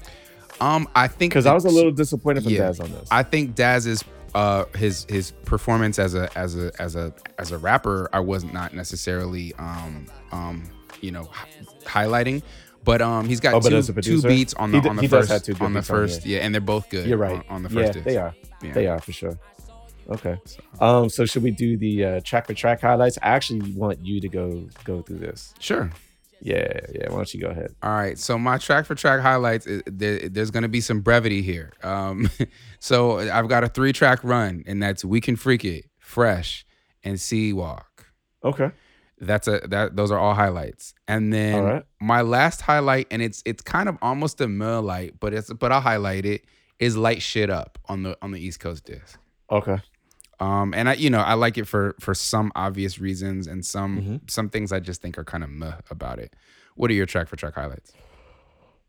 [0.61, 2.59] Um, I think Because I was a little disappointed from yeah.
[2.59, 3.07] Daz on this.
[3.11, 4.03] I think Daz's
[4.35, 8.43] uh his his performance as a as a as a as a rapper I was
[8.43, 10.69] not necessarily um um
[11.01, 11.49] you know hi-
[11.85, 12.43] highlighting.
[12.83, 15.39] But um, he's got Oh, two, two beats on the d- on the first on
[15.39, 17.07] the beats on first yeah, and they're both good.
[17.07, 17.43] You're right.
[17.49, 17.93] on, on the yeah, first.
[17.93, 18.05] disc.
[18.05, 18.35] they are.
[18.61, 18.73] Yeah.
[18.73, 19.39] They are for sure.
[20.07, 20.37] Okay.
[20.79, 21.09] Um.
[21.09, 23.17] So should we do the uh, track for track highlights?
[23.23, 25.55] I actually want you to go go through this.
[25.59, 25.89] Sure.
[26.41, 26.79] Yeah.
[26.93, 27.09] Yeah.
[27.09, 27.75] Why don't you go ahead?
[27.81, 31.41] All right, so my track for track highlights, there, there's going to be some brevity
[31.41, 31.73] here.
[31.83, 32.29] Um,
[32.79, 36.65] so I've got a three track run, and that's "We Can Freak It," "Fresh,"
[37.03, 38.07] and "C-Walk."
[38.43, 38.71] Okay.
[39.19, 41.85] That's a that those are all highlights, and then All right.
[42.01, 45.71] my last highlight, and it's it's kind of almost a mill light, but it's but
[45.71, 46.43] I'll highlight it
[46.79, 49.17] is "Light Shit Up" on the on the East Coast disc.
[49.49, 49.77] Okay.
[50.39, 53.97] Um, and I, you know, I like it for for some obvious reasons, and some
[53.99, 54.15] Mm-hmm.
[54.27, 56.35] some things I just think are kind of meh about it.
[56.75, 57.93] What are your track for track highlights?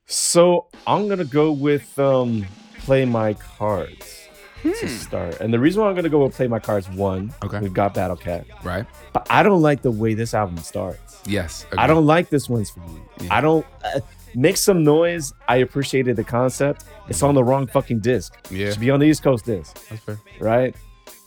[0.06, 2.46] So I'm gonna go with um
[2.78, 4.28] play my cards
[4.62, 5.40] to start.
[5.40, 7.60] And the reason why I'm gonna go with play my cards, one, Okay.
[7.60, 8.46] we've got Battle Cat.
[8.64, 8.86] Right?
[9.12, 11.20] But I don't like the way this album starts.
[11.26, 11.66] Yes.
[11.76, 13.00] I don't like this one's for me.
[13.22, 13.34] Yeah.
[13.36, 14.00] I don't uh,
[14.34, 15.32] make some noise.
[15.48, 16.84] I appreciated the concept.
[17.08, 18.32] It's on the wrong fucking disc.
[18.50, 18.66] Yeah.
[18.68, 20.18] It should be on the East Coast disc, That's fair.
[20.40, 20.74] right?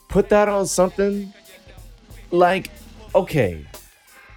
[0.10, 1.32] Put that on something
[2.32, 2.70] like
[3.16, 3.66] okay.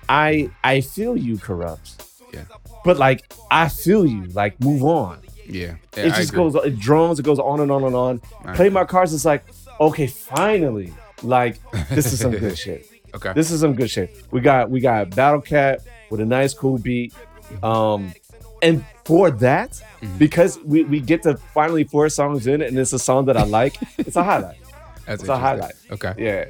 [0.08, 2.06] I I feel you Kurupt.
[2.32, 2.44] Yeah.
[2.84, 4.24] But like I feel you.
[4.26, 5.18] Like move on.
[5.48, 5.74] Yeah.
[5.96, 8.20] it just goes it drones, it goes on and on and on.
[8.40, 8.70] I Play agree.
[8.70, 9.44] my cards it's like,
[9.80, 10.92] okay, finally.
[11.22, 11.58] Like
[11.88, 12.86] this is some good shit.
[13.14, 13.32] Okay.
[13.34, 14.24] This is some good shit.
[14.30, 15.80] We got we got Battle Cat
[16.10, 17.14] with a nice cool beat.
[17.62, 18.12] Um
[18.62, 20.18] and for that, Mm-hmm.
[20.18, 23.44] because we, we get to finally four songs in and it's a song that I
[23.44, 24.56] like, it's a highlight.
[25.06, 25.74] That's it's a highlight.
[25.90, 26.14] Okay.
[26.18, 26.44] Yeah.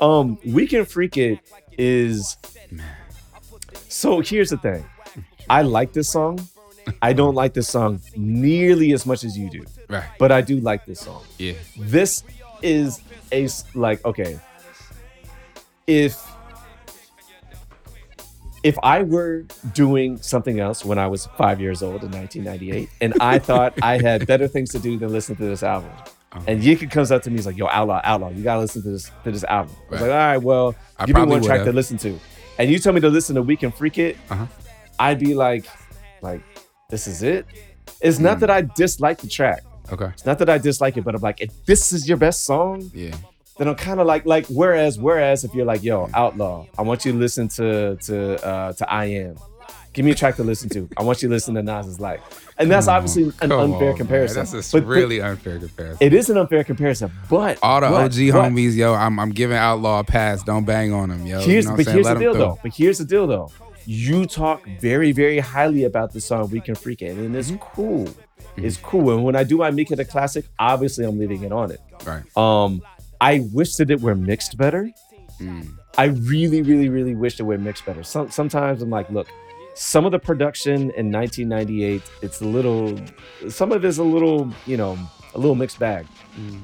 [0.00, 1.40] Um We Can Freak It
[1.78, 2.36] is
[3.88, 4.84] so here's the thing.
[5.48, 6.40] I like this song.
[7.02, 10.04] I don't like this song nearly as much as you do, Right.
[10.18, 11.22] but I do like this song.
[11.38, 11.54] Yeah.
[11.78, 12.22] This
[12.62, 13.00] is
[13.32, 14.38] a like okay.
[15.86, 16.24] If
[18.62, 23.14] if I were doing something else when I was five years old in 1998, and
[23.20, 25.90] I thought I had better things to do than listen to this album,
[26.32, 26.44] Uh-huh.
[26.46, 28.90] and Yinka comes up to me, he's like, "Yo, outlaw, outlaw, you gotta listen to
[28.90, 31.64] this to this album." I was like, "All right, well, I give me one track
[31.64, 32.18] to listen to,"
[32.58, 34.46] and you tell me to listen to "We Can Freak It," Uh-huh.
[34.98, 35.64] I'd be like,
[36.22, 36.42] "Like,
[36.88, 37.46] this is it."
[38.00, 38.40] It's not Hmm.
[38.40, 39.62] that I dislike the track.
[39.92, 40.06] Okay.
[40.06, 42.88] It's not that I dislike it, but I'm like, if this is your best song,
[42.94, 43.10] Yeah.
[43.58, 47.04] then I'm kind of like, like, whereas, whereas, if you're like, yo, Outlaw, I want
[47.04, 49.34] you to listen to to uh to I Am.
[49.92, 50.88] Give me a track to listen to.
[50.96, 52.52] I want you to listen to Nas's Life.
[52.58, 53.96] And that's obviously an unfair on, man.
[53.96, 54.44] comparison.
[54.44, 55.98] That's a really unfair comparison.
[56.00, 59.30] it is an unfair comparison, but All the but- OG but homies, yo, I'm, I'm
[59.30, 60.44] giving Outlaw a pass.
[60.44, 61.40] Don't bang on him, yo.
[61.40, 62.58] Here's, you know but here's Let the deal, though.
[62.62, 63.50] But here's the deal, though.
[63.84, 68.08] You talk very, very highly about the song "We Can Freak It," and it's cool.
[68.56, 69.12] It's cool.
[69.14, 71.80] And when I do my Make It a Classic, obviously I'm leaving it on it.
[72.04, 72.22] Right.
[72.36, 72.82] Um,
[73.20, 74.90] I wish that it were mixed better.
[75.40, 75.74] Mm.
[75.98, 78.02] I really, really, really wish it were mixed better.
[78.02, 79.28] Some, sometimes I'm like, look,
[79.74, 82.98] some of the production in 1998, it's a little,
[83.48, 84.98] some of it's a little, you know,
[85.34, 86.06] a little mixed bag.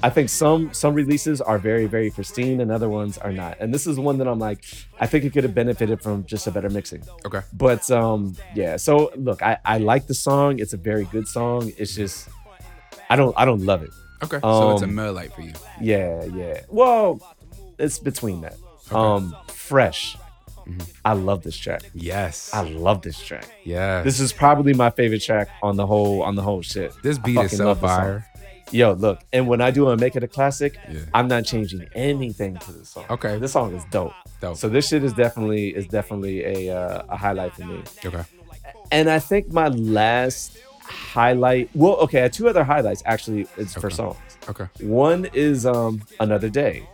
[0.03, 3.59] I think some some releases are very, very pristine, and other ones are not.
[3.61, 4.65] And this is one that I'm like,
[5.01, 7.03] I think it could have benefited from just a better mixing.
[7.25, 7.41] Okay.
[7.53, 8.77] But um, yeah.
[8.77, 10.61] So look, I I like the song.
[10.61, 11.73] It's a very good song.
[11.77, 12.29] It's just,
[13.11, 13.91] I don't I don't love it.
[14.23, 14.39] Okay.
[14.41, 15.53] so it's a merlite for you.
[15.81, 16.63] Yeah, yeah.
[16.69, 17.21] Well,
[17.79, 18.57] it's between that.
[18.91, 20.17] Um, fresh.
[21.05, 21.83] I love this track.
[21.95, 22.51] Yes.
[22.53, 23.47] I love this track.
[23.65, 24.03] Yeah.
[24.03, 26.93] This is probably my favorite track on the whole on the whole shit.
[27.03, 28.01] this beat is so love this song.
[28.01, 28.27] fire.
[28.73, 31.01] Yo, look, and when I do a make it a classic, Yeah.
[31.15, 33.05] I'm not changing anything to this song.
[33.11, 33.39] Okay.
[33.39, 34.13] this song is dope.
[34.41, 34.57] Dope.
[34.57, 37.83] So this shit is definitely is definitely a uh, a highlight for me.
[38.05, 38.25] Okay.
[38.91, 43.47] And I think my last highlight, well, okay, two other highlights actually.
[43.57, 44.17] It's for songs.
[44.49, 44.67] Okay.
[44.81, 46.89] One is um Another Day.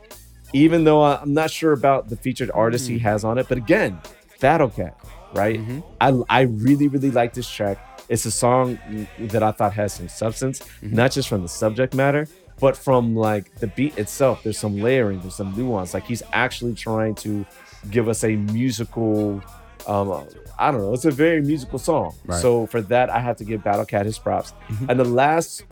[0.52, 3.00] Even though I'm not sure about the featured artist he mm.
[3.00, 4.00] has on it, but again,
[4.40, 4.98] Battle Cat,
[5.34, 5.58] right?
[5.58, 5.80] Mm-hmm.
[6.00, 7.78] I I really really like this track.
[8.08, 8.78] It's a song
[9.18, 10.94] that I thought has some substance, mm-hmm.
[10.94, 12.28] not just from the subject matter,
[12.60, 14.42] but from like the beat itself.
[14.42, 15.94] There's some layering, there's some nuance.
[15.94, 17.46] Like he's actually trying to
[17.90, 19.42] give us a musical
[19.86, 20.26] um
[20.58, 22.14] I don't know, it's a very musical song.
[22.24, 22.40] Right.
[22.40, 24.52] So for that I have to give Battle Cat his props.
[24.68, 24.90] Mm-hmm.
[24.90, 25.64] And the last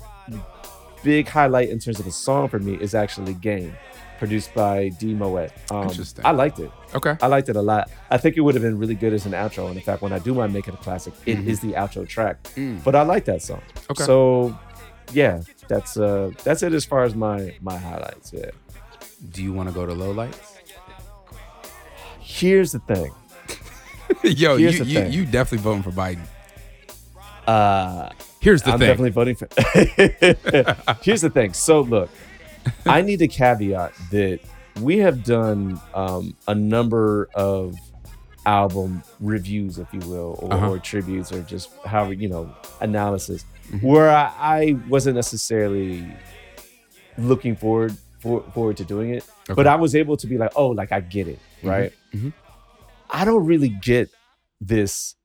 [1.03, 3.77] big highlight in terms of a song for me is actually Game,
[4.21, 5.51] produced by D Moet.
[5.73, 6.25] Um, Interesting.
[6.25, 6.71] I liked it.
[6.95, 7.17] Okay.
[7.21, 7.91] I liked it a lot.
[8.11, 9.67] I think it would have been really good as an outro.
[9.69, 11.63] And in fact, when I do my Make It a Classic, it is Mhm.
[11.63, 12.37] the outro track.
[12.55, 12.85] Mm.
[12.85, 13.63] But I like that song.
[13.91, 14.05] Okay.
[14.05, 14.57] So
[15.13, 18.33] yeah, that's uh that's it as far as my my highlights.
[18.33, 18.51] Yeah.
[19.33, 20.55] Do you want to go to low lights?
[22.21, 23.13] Here's the thing.
[24.23, 25.13] Yo, you, Here's the you, thing.
[25.13, 26.25] you definitely voting for Biden.
[27.47, 28.75] Uh Here's the thing.
[28.75, 29.49] I'm definitely voting for.
[31.03, 31.53] Here's the thing.
[31.53, 32.09] So look,
[32.87, 34.41] I need to caveat that
[34.81, 37.75] we have done um, a number of
[38.47, 40.71] album reviews, if you will, or, Uh-huh.
[40.71, 43.83] or tributes, or just how you know analysis, Mhm.
[43.83, 46.07] where I, I wasn't necessarily
[47.19, 50.69] looking forward for, forward to doing it, but I was able to be like, oh,
[50.69, 51.69] like I get it, Mhm.
[51.71, 51.93] right?
[52.15, 52.33] Mhm.
[53.11, 54.11] I don't really get
[54.61, 55.17] this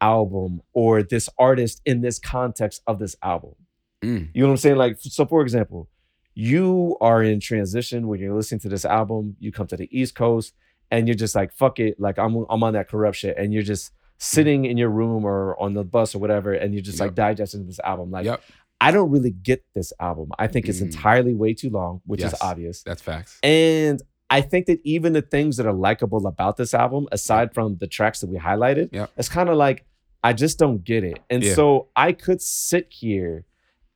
[0.00, 3.54] album or this artist in this context of this album.
[4.02, 4.28] Mm.
[4.34, 4.76] You know what I'm saying?
[4.76, 5.88] Like, so for example,
[6.34, 10.14] you are in transition when you're listening to this album, you come to the East
[10.14, 10.52] Coast
[10.90, 11.98] and you're just like, fuck it.
[12.00, 13.34] Like, I'm, I'm on that Kuruption.
[13.40, 16.52] And you're just sitting in your room or on the bus or whatever.
[16.52, 18.10] And you're just like digesting this album.
[18.10, 18.42] Like, Yep.
[18.80, 20.30] I don't really get this album.
[20.38, 20.86] I think it's Mm.
[20.86, 22.82] entirely way too long, which is obvious.
[22.82, 23.38] That's facts.
[23.42, 27.76] And I think that even the things that are likable about this album, aside from
[27.76, 29.10] the tracks that we highlighted, Yep.
[29.16, 29.86] it's kind of like
[30.24, 31.18] I just don't get it.
[31.30, 31.54] And Yeah.
[31.54, 33.44] so I could sit here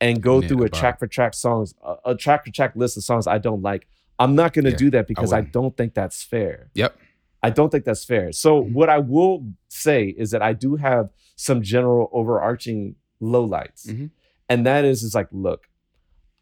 [0.01, 3.27] and go through a track for track songs, a, track for track list of songs
[3.27, 3.87] I don't like.
[4.19, 5.53] I'm not going to Yeah, do that because I, wouldn't.
[5.53, 6.71] don't think that's fair.
[6.75, 6.97] Yep.
[7.43, 8.33] I don't think that's fair.
[8.33, 8.73] So Mhm.
[8.73, 13.87] what I will say is that I do have some general overarching lowlights.
[13.89, 14.11] Mhm.
[14.49, 15.69] And that is is like, look,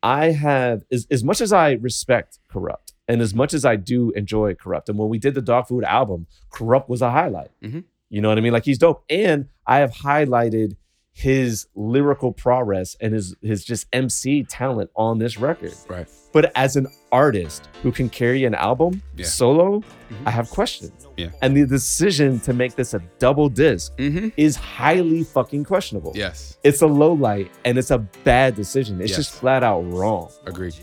[0.03, 4.11] I have as, as much as I respect Kurupt and as much as I do
[4.13, 4.89] enjoy Kurupt.
[4.89, 7.51] And when we did the Dogg Food album, Kurupt was a highlight.
[7.63, 7.85] Mhm.
[8.09, 8.53] You know what I mean?
[8.53, 9.05] Like he's dope.
[9.11, 10.77] And I have highlighted
[11.19, 15.73] his lyrical prowess and his his just MC talent on this record.
[15.89, 16.07] Right.
[16.35, 19.25] But as an artist who can carry an album Yeah.
[19.25, 20.27] solo, Mhm.
[20.27, 21.07] I have questions.
[21.17, 21.29] Yeah.
[21.41, 24.29] And the decision to make this a double disc Mm-hmm.
[24.37, 26.13] is highly fucking questionable.
[26.15, 26.59] Yes.
[26.63, 29.01] It's a low light and it's a bad decision.
[29.01, 29.17] It's Yes.
[29.21, 30.75] just flat out wrong, Agreed.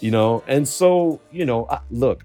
[0.00, 0.42] you know?
[0.48, 2.24] And so, you know, I, look,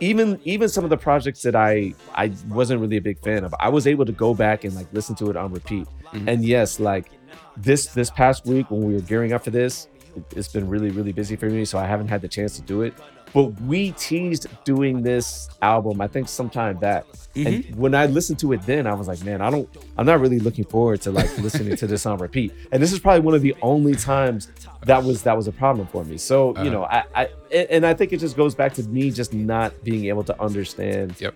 [0.00, 3.54] even even some of the projects that I I wasn't really a big fan of,
[3.60, 5.86] I was able to go back and like listen to it on repeat.
[6.12, 6.28] Mhm.
[6.28, 7.10] And yes, like
[7.56, 10.90] this this past week when we were gearing up for this, it- it's been really
[10.90, 12.94] really busy for me, so I haven't had the chance to do it.
[13.32, 17.04] But we teased doing this album, I think sometime back.
[17.36, 20.18] And when I listened to it then, I was like, man, I don't I'm not
[20.18, 22.52] really looking forward to like listening to this on repeat.
[22.72, 24.48] And this is probably one of the only times
[24.84, 26.16] that was that was a problem for me.
[26.16, 26.64] So, Uh-huh.
[26.64, 29.32] you know, I, I and and I think it just goes back to me just
[29.32, 31.34] not being able to understand Yep.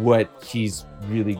[0.00, 1.38] what he's really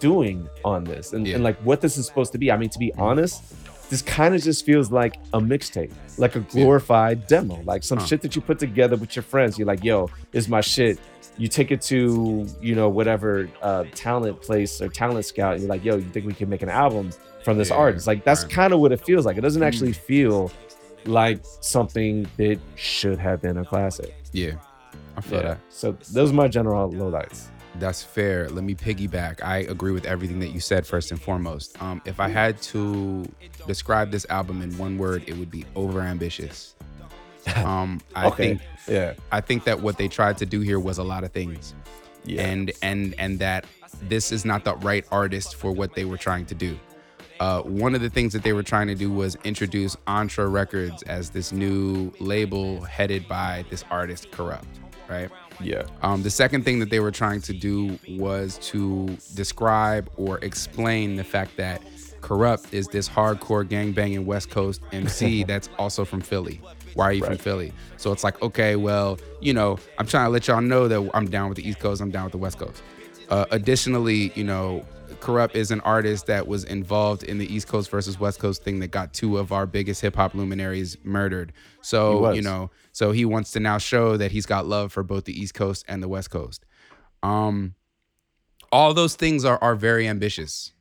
[0.00, 1.36] doing on this and, Yeah.
[1.36, 2.50] and like what this is supposed to be.
[2.50, 3.42] I mean, to be honest,
[3.90, 8.06] this kind of just feels like a mixtape, like a glorified demo, like some Huh.
[8.06, 9.58] shit that you put together with your friends.
[9.58, 10.98] You're like, yo, is my shit.
[11.38, 15.70] You take it to, you know, whatever uh, talent place or talent scout, and you're
[15.70, 17.10] like, yo, you think we can make an album
[17.44, 18.06] from this Yeah, artist?
[18.06, 18.52] Like, that's right.
[18.52, 19.36] kind of what it feels like.
[19.38, 19.66] It doesn't Mm.
[19.66, 20.50] actually feel
[21.06, 24.14] like something that should have been a classic.
[24.32, 24.52] Yeah.
[25.16, 25.48] I feel Yeah.
[25.48, 25.58] that.
[25.70, 27.46] So those are my general lowlights.
[27.78, 28.48] That's fair.
[28.48, 29.42] Let me piggyback.
[29.42, 31.80] I agree with everything that you said first and foremost.
[31.82, 33.24] Um, if I had to
[33.66, 36.74] describe this album in one word, it would be overambitious.
[37.56, 38.36] Um, I Okay.
[38.48, 39.14] think Yeah.
[39.32, 41.74] I think that what they tried to do here was a lot of things.
[42.26, 42.42] Yeah.
[42.42, 43.64] and and and that
[44.08, 46.78] this is not the right artist for what they were trying to do.
[47.40, 51.02] Uh, one of the things that they were trying to do was introduce Antra Records
[51.04, 54.64] as this new label headed by this artist Kurupt,
[55.08, 55.30] right?
[55.62, 55.84] Yeah.
[56.02, 61.16] Um, the second thing that they were trying to do was to describe or explain
[61.16, 61.82] the fact that
[62.20, 66.60] Kurupt is this hardcore gangbanging West Coast MC that's also from Philly.
[66.94, 67.72] Why are you from Philly?
[67.96, 71.28] So it's like, okay, well, you know, I'm trying to let y'all know that I'm
[71.28, 72.82] down with the East Coast, I'm down with the West Coast.
[73.28, 74.84] Uh, additionally, you know,
[75.20, 78.80] Kurupt is an artist that was involved in the East Coast versus West Coast thing
[78.80, 81.52] that got two of our biggest hip hop luminaries murdered.
[81.82, 82.70] So, you know,
[83.00, 85.86] so he wants to now show that he's got love for both the East Coast
[85.88, 86.66] and the West Coast.
[87.22, 87.74] Um,
[88.70, 90.72] all those things are are very ambitious.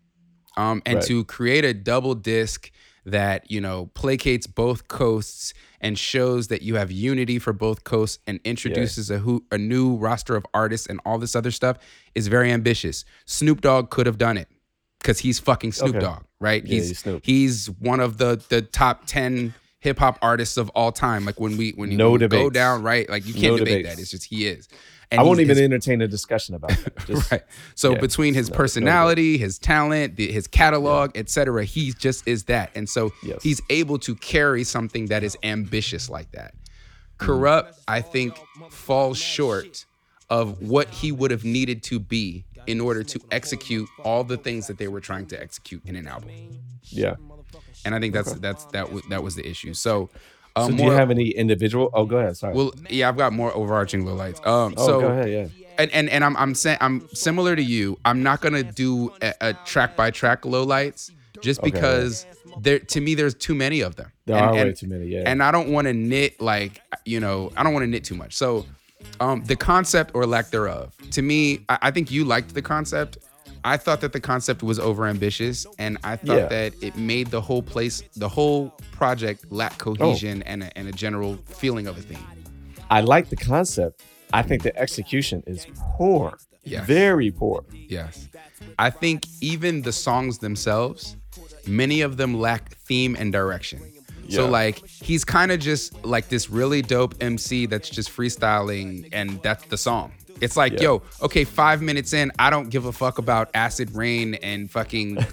[0.58, 1.06] Um, and Right.
[1.06, 2.72] to create a double disc
[3.06, 8.20] that you know placates both coasts and shows that you have unity for both coasts
[8.28, 11.78] and introduces a who a new roster of artists and all this other stuff
[12.16, 13.06] is very ambitious.
[13.28, 14.50] Snoop Dogg could have done it
[15.00, 16.06] because he's fucking Snoop Okay.
[16.06, 16.66] Dogg, right?
[16.66, 17.26] Yeah, he's he's Snoop.
[17.26, 21.26] he's one of the the top ten hip hop artists of all time.
[21.26, 23.10] Like when we when you, No when you go down, right?
[23.10, 23.96] Like you can't No debate debates.
[23.96, 24.02] that.
[24.02, 24.68] It's just he is.
[25.12, 26.96] And I won't even his- entertain a discussion about that.
[27.08, 27.42] Just, right.
[27.74, 32.28] So yeah, between his no, no personality, his talent, the, his catalog, etc., he just
[32.28, 33.42] is that, and so Yes.
[33.42, 36.54] he's able to carry something that is ambitious like that.
[37.18, 37.32] Mm-hmm.
[37.32, 38.38] Kurupt, I think,
[38.70, 39.86] falls short
[40.30, 44.68] of what he would have needed to be in order to execute all the things
[44.68, 46.30] that they were trying to execute in an album.
[46.84, 47.16] Yeah.
[47.86, 49.74] And I think that's that's that was that was the issue.
[49.74, 50.10] So,
[50.56, 51.90] uh, So do more, you have any individual?
[51.94, 52.38] Oh, go ahead.
[52.38, 52.54] Sorry.
[52.54, 54.46] well, yeah, I've got more overarching lowlights.
[54.46, 55.30] Um, oh, so go ahead.
[55.30, 55.48] Yeah.
[55.78, 57.98] and and, and I'm I'm saying I'm similar to you.
[58.06, 61.12] I'm not gonna do a, a track by track lowlights
[61.42, 61.72] just Okay.
[61.72, 62.26] because
[62.62, 64.12] there to me there's too many of them.
[64.26, 65.08] There and, are way too many.
[65.08, 65.24] Yeah.
[65.26, 68.16] And I don't want to knit like you know I don't want to knit too
[68.16, 68.36] much.
[68.36, 68.66] So
[69.22, 70.94] um, the concept or lack thereof.
[71.12, 73.18] To me, I, I think you liked the concept.
[73.64, 76.48] I thought that the concept was overambitious, and I thought Yeah.
[76.48, 79.96] that it made the whole place, the whole project, lack oh.
[79.96, 82.26] cohesion and a, and a general feeling of a theme.
[82.90, 84.02] I like the concept.
[84.34, 86.38] I think the execution is poor.
[86.64, 86.86] Yes.
[86.86, 87.64] Very poor.
[87.72, 88.28] Yes.
[88.78, 91.16] I think even the songs themselves,
[91.66, 93.82] many of them lack theme and direction.
[94.26, 94.36] Yeah.
[94.36, 99.42] So like he's kind of just like this really dope MC that's just freestyling and
[99.42, 100.12] that's the song.
[100.42, 100.82] It's like, Yeah.
[100.84, 105.18] yo, okay, five minutes in, I don't give a fuck about Acid Rain and fucking
[105.18, 105.24] uh,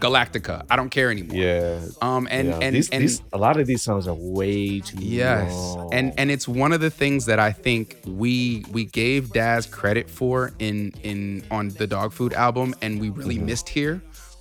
[0.00, 0.64] Galactica.
[0.70, 1.36] I don't care anymore.
[1.36, 1.80] Yeah.
[2.02, 2.58] Um, and yeah.
[2.60, 5.92] and these, and these, a lot of these songs are way too Yes, long.
[5.92, 10.08] and and it's one of the things that I think we we gave Daz credit
[10.10, 13.46] for in in on the Dogg Food album, and we really Mm-hmm.
[13.46, 14.00] missed here.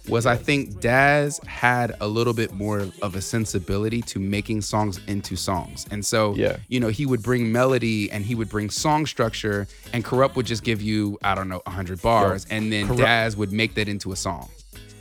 [0.09, 4.99] Was I think Daz had a little bit more of a sensibility to making songs
[5.07, 6.57] into songs, and so Yeah.
[6.67, 10.45] you know he would bring melody and he would bring song structure, and Kurupt would
[10.45, 13.87] just give you I don't know hundred bars, and then Kurupt- Daz would make that
[13.87, 14.49] into a song.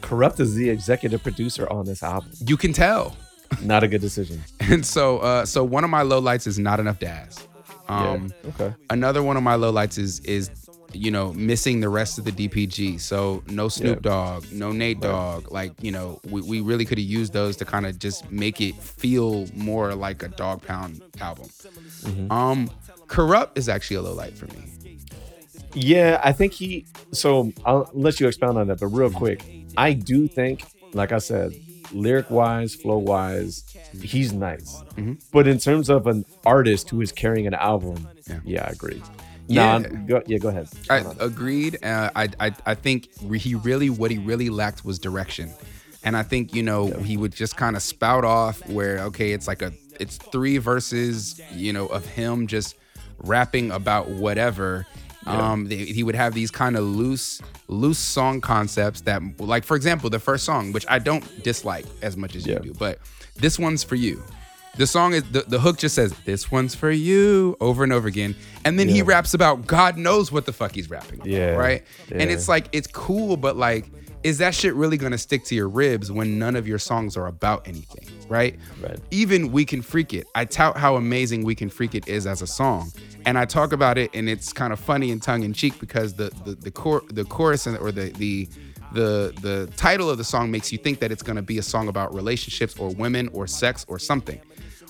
[0.03, 2.31] Kurupt is the executive producer on this album.
[2.47, 3.17] You can tell.
[3.61, 4.41] Not a good decision.
[4.61, 7.47] And so, uh, so one of my lowlights is not enough Daz.
[7.89, 8.51] Um, yeah.
[8.51, 8.75] Okay.
[8.91, 10.49] another one of my lowlights is is
[10.95, 13.01] you know missing the rest of the DPG.
[13.01, 14.11] So no Snoop Yeah.
[14.11, 15.51] Dogg, no Nate Dogg.
[15.53, 18.61] Like you know we, we really could have used those to kind of just make
[18.61, 21.47] it feel more like a Dogg Pound album.
[21.47, 22.31] Mm-hmm.
[22.33, 22.71] Um,
[23.07, 24.69] Kurupt is actually a low light for me.
[25.75, 26.87] Yeah, I think he.
[27.13, 29.43] So I'll let you expound on that, but real quick,
[29.77, 31.53] I do think, like I said,
[31.93, 33.65] lyric wise, flow wise,
[34.03, 34.83] he's nice.
[34.97, 35.23] Mhm.
[35.33, 38.41] But in terms of an artist who is carrying an album, Yeah.
[38.45, 39.03] yeah, I agree.
[39.53, 39.79] Yeah.
[39.79, 40.69] Nah, go, yeah, go ahead.
[40.91, 41.83] I agreed.
[41.85, 45.51] Uh, I, I I think he really what he really lacked was direction,
[46.05, 49.47] and I think you know he would just kind of spout off where okay it's
[49.47, 52.77] like a it's three verses you know of him just
[53.19, 54.87] rapping about whatever.
[55.25, 59.77] Um, they, he would have these kind of loose loose song concepts that like for
[59.77, 62.55] example the first song which I don't dislike as much as Yeah.
[62.55, 62.99] you do, but
[63.37, 64.21] this one's for you.
[64.77, 68.09] The song is the, the hook just says this one's for you over and over
[68.09, 71.17] again, and then he raps about God knows what the fuck he's rapping.
[71.17, 71.85] about, Yeah, right.
[72.11, 73.91] And it's like it's cool, but like,
[74.23, 77.27] is that shit really gonna stick to your ribs when none of your songs are
[77.27, 78.59] about anything, right?
[78.81, 78.99] Right.
[79.11, 82.41] Even We Can Freak It, I tout how amazing We Can Freak It is as
[82.41, 82.93] a song,
[83.27, 86.15] and I talk about it, and it's kind of funny and tongue in cheek because
[86.15, 88.49] the the the, cor- the chorus and or the the
[88.93, 91.89] the the title of the song makes you think that it's gonna be a song
[91.89, 94.41] about relationships or women or sex or something.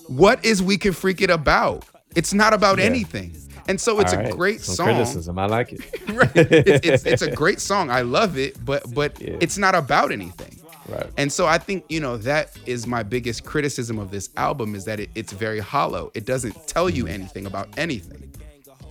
[0.09, 1.84] What is We Can Freak It about?
[2.14, 2.84] It's not about Yeah.
[2.86, 3.34] anything.
[3.68, 4.86] And so it's All a right, great some song.
[4.86, 5.80] Criticism, I like it.
[6.12, 6.30] Right.
[6.34, 7.90] It's, it's, it's a great song.
[7.90, 9.36] I love it, but but Yeah.
[9.40, 10.59] it's not about anything.
[10.88, 11.07] Right.
[11.16, 14.84] And so I think, you know, that is my biggest criticism of this album is
[14.86, 16.11] that it, it's very hollow.
[16.14, 17.14] It doesn't tell you Mm-hmm.
[17.14, 18.32] anything about anything.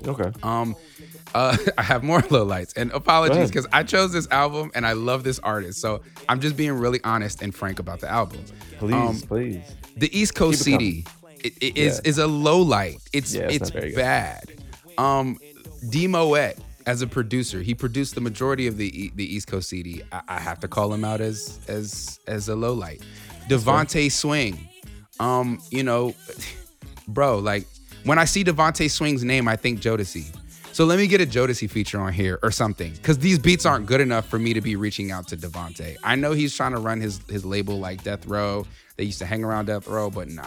[0.07, 0.31] Okay.
[0.41, 0.75] Um,
[1.35, 4.93] uh, I have more low lights and apologies because I chose this album and I
[4.93, 5.79] love this artist.
[5.81, 8.43] So I'm just being really honest and frank about the album.
[8.79, 9.61] Please, Um, please.
[9.97, 11.05] The East Coast CD
[11.43, 12.09] it, it is Yeah.
[12.09, 12.97] is a low light.
[13.13, 13.97] It's Yeah, it's it's, not very good.
[13.97, 14.51] bad.
[14.97, 15.37] Um,
[15.89, 19.69] D Moet as a producer, he produced the majority of the E- the East Coast
[19.69, 20.01] CD.
[20.11, 23.01] I, I have to call him out as as as a low light.
[23.49, 24.67] DeVante Swing,
[25.19, 26.13] um, you know,
[27.07, 27.65] bro, like
[28.03, 30.25] when I see DeVante Swing's name, I think Jodeci.
[30.73, 33.85] So let me get a Jodeci feature on here or something, because these beats aren't
[33.85, 35.97] good enough for me to be reaching out to DeVante.
[36.03, 38.65] I know he's trying to run his his label like Death Row.
[38.95, 40.45] They used to hang around Death Row, but nah.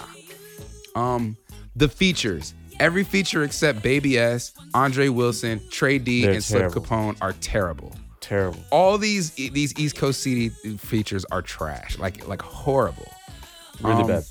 [0.96, 1.36] Um,
[1.76, 2.54] the features.
[2.80, 6.72] Every feature except Baby S, Andre Wilson, Trey D, They're and Slip.
[6.72, 7.92] Capone are terrible.
[8.20, 8.58] Terrible.
[8.70, 10.48] All these these East Coast CD
[10.78, 13.12] features are trash, like like horrible.
[13.82, 14.24] Really Um, bad.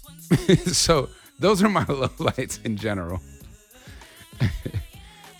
[0.73, 3.21] so those are my lowlights in general.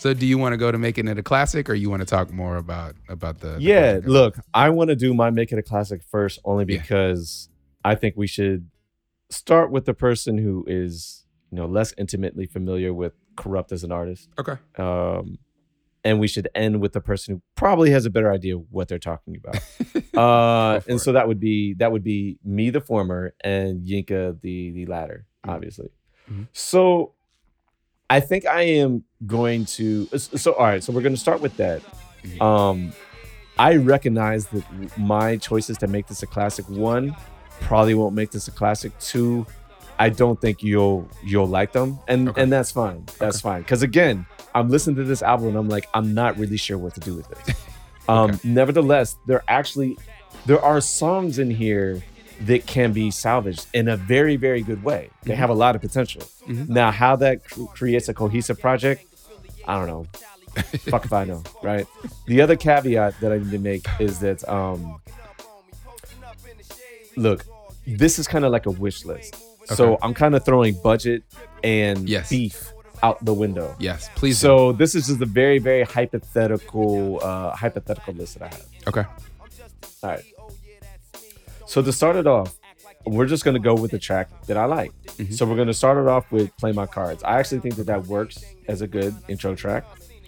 [0.04, 2.06] so do you want to go to making it a classic, or you want to
[2.06, 3.54] talk more about about the?
[3.54, 4.08] the Yeah, project?
[4.10, 6.82] look, I want to do my make it a classic first only Yeah.
[6.82, 7.48] because
[7.86, 8.70] I think we should
[9.30, 13.92] start with the person who is you know less intimately familiar with Kurupt as an
[13.94, 14.28] artist.
[14.38, 14.58] Okay.
[14.78, 15.38] Um,
[16.04, 19.00] and we should end with the person who probably has a better idea what they're
[19.00, 19.58] talking about.
[20.18, 24.72] uh, and so that would be that would be me, the former, and Yinka, the
[24.72, 25.54] the latter, Mhm.
[25.54, 25.90] obviously.
[26.30, 26.48] Mhm.
[26.52, 27.14] So
[28.10, 30.08] I think I am going to.
[30.18, 31.82] So all right, so we're going to start with that.
[32.42, 32.94] Um,
[33.58, 34.64] I recognize that
[34.98, 36.68] my choices to make this a classic.
[36.70, 37.16] One,
[37.62, 38.98] probably won't make this a classic.
[39.00, 39.46] Two,
[40.00, 42.42] I don't think you'll you'll like them, and Okay.
[42.42, 43.06] and that's fine.
[43.20, 43.62] That's fine.
[43.62, 44.26] Because again,
[44.56, 47.16] I'm listening to this album and I'm like, I'm not really sure what to do
[47.16, 47.56] with it.
[48.10, 48.40] Um, Okay.
[48.50, 49.98] Nevertheless, there actually
[50.46, 52.04] there are songs in here
[52.42, 55.10] that can be salvaged in a very very good way.
[55.24, 55.38] They Mhm.
[55.38, 56.22] have a lot of potential.
[56.48, 56.70] Mhm.
[56.70, 59.06] Now, how that cr- creates a cohesive project,
[59.68, 60.06] I don't know.
[60.92, 61.88] Fuck if I know, right?
[62.28, 64.98] The other caveat that I need to make is that um
[67.16, 67.46] look,
[67.86, 69.36] this is kind of like a wish list.
[69.68, 71.24] So I'm kind of throwing budget
[71.64, 72.30] and Yes.
[72.30, 72.72] beef
[73.02, 73.76] out the window.
[73.80, 74.40] Yes, please.
[74.40, 74.48] do.
[74.48, 78.66] So this is just a very, very hypothetical, uh, hypothetical list that I have.
[78.88, 79.06] okay.
[80.04, 80.24] All right.
[81.74, 82.56] So to start it off,
[83.08, 84.92] we're just gonna go with the track that I like.
[85.18, 85.34] Mhm.
[85.34, 88.06] So we're gonna start it off with "Play My Cards." I actually think that that
[88.06, 89.84] works as a good intro track.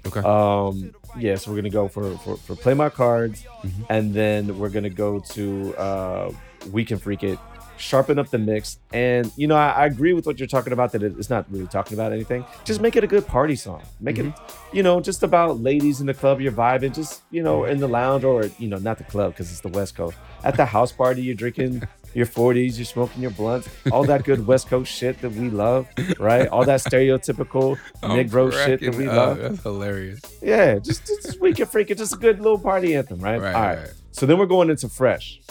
[0.08, 0.22] Okay.
[0.22, 3.86] Um, yeah, so we're gonna go for for, for "Play My Cards," Mhm.
[3.92, 6.32] and then we're gonna go to uh,
[6.72, 7.38] "We Can Freak It."
[7.78, 10.92] Sharpen up the mix, and you know I, I agree with what you're talking about.
[10.94, 12.46] That it's not really talking about anything.
[12.64, 13.84] Just make it a good party song.
[14.00, 14.76] Make it, mm-hmm.
[14.78, 16.40] you know, just about ladies in the club.
[16.40, 19.52] You're vibing, just you know, in the lounge or you know, not the club because
[19.52, 20.18] it's the West Coast.
[20.44, 21.84] At the house party, you're drinking
[22.16, 25.88] your 40s, you're smoking your blunts, all that good West Coast shit that we love,
[26.18, 26.48] right?
[26.48, 29.16] All that stereotypical Negro shit that we up.
[29.16, 29.38] love.
[29.38, 30.22] That's hilarious.
[30.42, 31.98] Yeah, just, just, just we can freak it.
[31.98, 33.40] Just a good little party anthem, right?
[33.40, 33.78] Right, All right.
[33.80, 33.94] right.
[34.12, 35.42] So then we're going into fresh.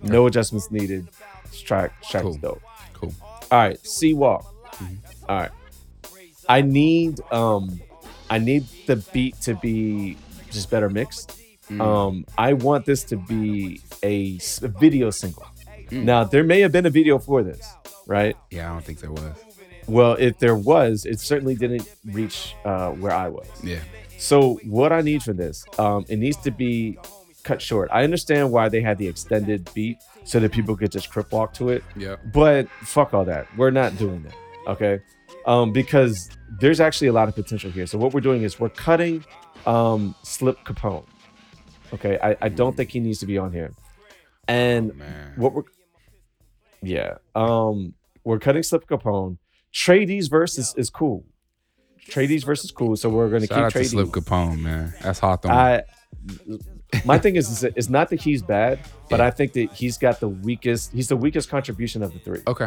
[0.00, 1.08] No adjustments needed.
[1.64, 2.38] Track, this track is Cool.
[2.38, 2.62] dope.
[2.94, 3.14] Cool.
[3.50, 4.44] All right, C-Walk.
[4.76, 4.96] Mhm.
[5.28, 5.50] All right.
[6.48, 7.80] I need um
[8.28, 10.16] I need the beat to be
[10.50, 11.40] just better mixed.
[11.70, 11.80] Mm.
[11.80, 15.46] Um I want this to be a video single.
[15.90, 16.04] Mm.
[16.04, 17.66] Now there may have been a video for this,
[18.06, 18.36] right?
[18.50, 19.32] Yeah, I don't think there was.
[19.86, 23.46] Well, if there was, it certainly didn't reach uh, where I was.
[23.62, 23.80] Yeah.
[24.18, 26.96] So what I need for this, um, it needs to be
[27.42, 27.90] cut short.
[27.92, 31.52] I understand why they had the extended beat so that people could just crip walk
[31.54, 32.16] to it, Yeah.
[32.32, 33.46] but fuck all that.
[33.56, 34.34] We're not doing that.
[34.66, 35.00] Okay.
[35.46, 37.86] Um, because there's actually a lot of potential here.
[37.86, 39.24] So what we're doing is we're cutting
[39.66, 41.04] um Slip Capone.
[41.92, 42.18] Okay.
[42.22, 43.72] I, I don't think he needs to be on here.
[44.48, 45.32] And Man.
[45.36, 45.62] what we're
[46.82, 47.16] yeah.
[47.34, 47.94] Um
[48.24, 49.36] we're cutting Slip Capone.
[49.72, 51.24] Trey D's verse is, is cool.
[52.44, 52.96] Verse is cool.
[52.96, 54.94] So we're gonna Shout keep out to Slip Capone, man.
[55.02, 55.52] That's Hawthorne.
[55.54, 55.82] I
[57.04, 58.78] my thing is, is it's not that he's bad,
[59.10, 59.26] but Yeah.
[59.26, 60.92] I think that he's got the weakest.
[60.92, 62.40] He's the weakest contribution of the three.
[62.46, 62.66] okay.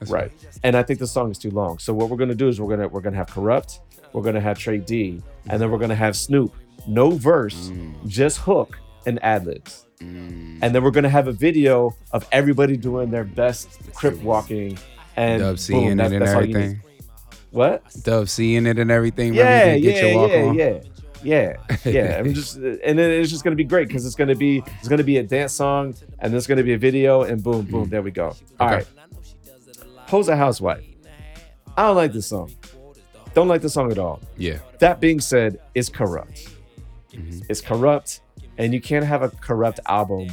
[0.00, 0.32] That's right.
[0.64, 1.78] And I think the song is too long.
[1.78, 3.78] So what we're gonna do is we're gonna we're gonna have Kurupt,
[4.12, 6.52] we're gonna have Trey D, and then we're gonna have Snoop.
[6.88, 9.86] No verse, Mm, just hook and ad libs.
[10.00, 10.58] mm.
[10.60, 14.76] And then we're gonna have a video of everybody doing their best crip walking
[15.16, 16.56] and Dub boom, seeing that- it and that's all you need.
[16.56, 16.82] everything.
[17.52, 17.82] What?
[18.02, 19.34] Dub seeing it and everything.
[19.34, 20.80] yeah, Remember, you didn't yeah, get your walk yeah, yeah,
[21.22, 22.18] yeah, yeah.
[22.18, 25.02] I'm just, and then it's just gonna be great because it's gonna be it's gonna
[25.04, 28.10] be a dance song and there's gonna be a video and boom, boom, there we
[28.10, 28.34] go.
[28.60, 28.76] All Okay.
[28.76, 28.86] right.
[30.08, 30.84] Ho's a housewife.
[31.76, 32.50] I don't like this song.
[33.34, 34.20] Don't like the song at all.
[34.36, 34.58] Yeah.
[34.80, 36.50] That being said, it's Kurupt.
[37.12, 37.44] Mhm.
[37.48, 38.20] It's Kurupt,
[38.58, 40.28] and you can't have a Kurupt album.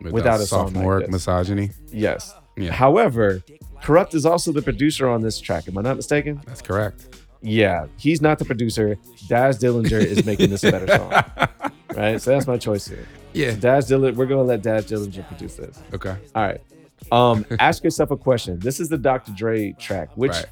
[0.00, 1.10] Without a song like sophomore this.
[1.10, 1.70] misogyny.
[1.92, 2.34] Yes.
[2.56, 2.72] Yeah.
[2.72, 3.42] However,
[3.82, 5.68] Kurupt is also the producer on this track.
[5.68, 6.40] Am I not mistaken?
[6.46, 7.18] That's correct.
[7.42, 8.96] Yeah, he's not the producer.
[9.28, 11.12] Daz Dillinger is making this a better song.
[11.96, 12.22] Right?
[12.22, 13.04] So that's my choice here.
[13.32, 13.50] Yeah.
[13.56, 15.82] Daz Dillinger, we're gonna let Daz Dillinger produce this.
[15.92, 16.14] Okay.
[16.36, 16.60] All right.
[17.10, 18.60] Um, ask yourself a question.
[18.60, 19.32] This is the Dr.
[19.32, 20.44] Dre track, which Right.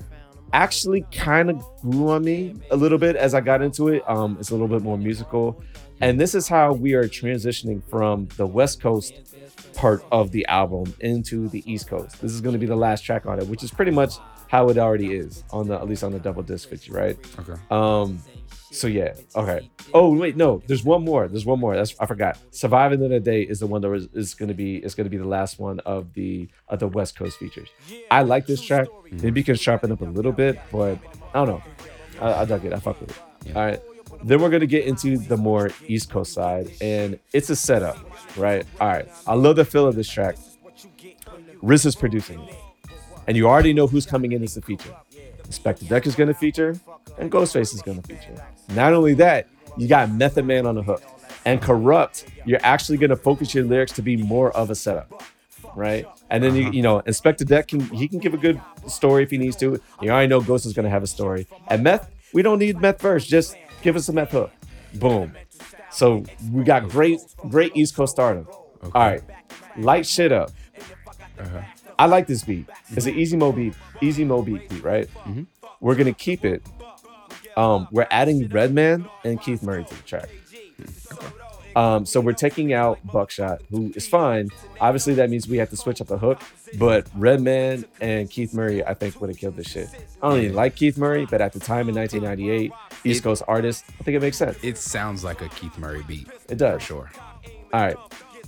[0.53, 4.03] actually kind of grew on me a little bit as I got into it.
[4.11, 5.63] Um, it's a little bit more musical.
[6.01, 9.15] And this is how we are transitioning from the West Coast
[9.75, 12.21] part of the album into the East Coast.
[12.21, 14.15] This is going to be the last track on it, which is pretty much
[14.49, 17.17] how it already is on the at least on the double disc feature, right?
[17.39, 17.61] Okay.
[17.71, 18.19] Um,
[18.71, 19.71] so yeah, okay.
[19.95, 21.29] Oh wait, no, there's one more.
[21.29, 21.75] There's one more.
[21.77, 22.39] That's I forgot.
[22.51, 25.11] Surviving the day is the one that was, is going to be is going to
[25.11, 27.69] be the last one of the of the West Coast features.
[28.11, 28.89] I like this track.
[29.11, 30.99] Maybe you can sharpen up a little bit, but
[31.33, 31.63] I don't know.
[32.21, 32.73] I, I dug it.
[32.73, 33.23] I fuck with it.
[33.47, 33.55] Yeah.
[33.55, 33.81] All right.
[34.25, 37.99] Then we're gonna get into the more East Coast side, and it's a setup,
[38.37, 38.67] right?
[38.81, 39.09] All right.
[39.27, 40.37] I love the feel of this track.
[41.63, 42.55] Riz is producing it,
[43.29, 44.95] and you already know who's coming in as the feature.
[45.45, 46.75] Inspectah Deck is gonna feature,
[47.19, 48.35] and Ghostface is gonna feature.
[48.71, 51.03] Not only that, you got Method Man on the hook,
[51.45, 52.25] and Kurupt.
[52.45, 55.23] You're actually gonna focus your lyrics to be more of a setup.
[55.75, 56.07] right?
[56.31, 56.73] And then you uh-huh.
[56.73, 59.81] you know, Inspectah Deck can he can give a good story if he needs to.
[60.03, 61.47] You already know Ghost is gonna have a story.
[61.69, 63.27] And Meth, we don't need Meth verse.
[63.27, 64.51] Just give us a Meth hook.
[64.95, 65.33] Boom.
[65.91, 68.47] So we got great, great East Coast stardom.
[68.83, 69.23] All right,
[69.77, 70.51] light shit up.
[71.39, 71.63] Uh-huh.
[71.99, 72.67] I like this beat.
[72.95, 75.09] It's an easy mo beat, Easy Mo Bee beat, right?
[75.81, 76.63] We're gonna keep it.
[77.57, 80.29] Um, we're adding Redman and Keith Murray to the track.
[81.77, 84.49] Um, so we're taking out Buckshot, who is fine.
[84.81, 86.41] Obviously, that means we have to switch up the hook.
[86.79, 89.89] But Redman and Keith Murray, I think, would have killed this shit.
[90.23, 92.73] I don't even like Keith Murray, but at the time in 1998,
[93.05, 94.59] East It- Coast artist, I think it makes sense.
[94.63, 96.27] It sounds like a Keith Murray beat.
[96.49, 96.81] It does.
[96.83, 97.11] For sure.
[97.73, 97.97] All right.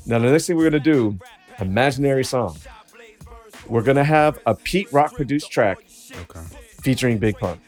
[0.06, 1.18] Now the next thing we're gonna do,
[1.60, 2.56] imaginary song.
[3.70, 5.78] We're gonna have a Pete Rock produced track
[6.22, 6.40] Okay.
[6.82, 7.60] featuring Big Pun.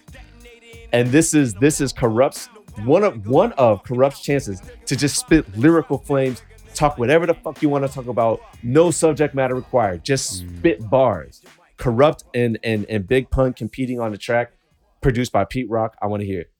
[0.92, 2.46] And this is this is Kurupt's
[2.84, 6.42] one of one of Kurupt's chances to just spit lyrical flames,
[6.74, 10.90] talk whatever the fuck you want to talk about, no subject matter required, just spit
[10.90, 11.40] bars.
[11.78, 14.52] Kurupt and and and Big Pun competing on the track,
[15.00, 15.96] produced by Pete Rock.
[16.02, 16.52] I want to hear it.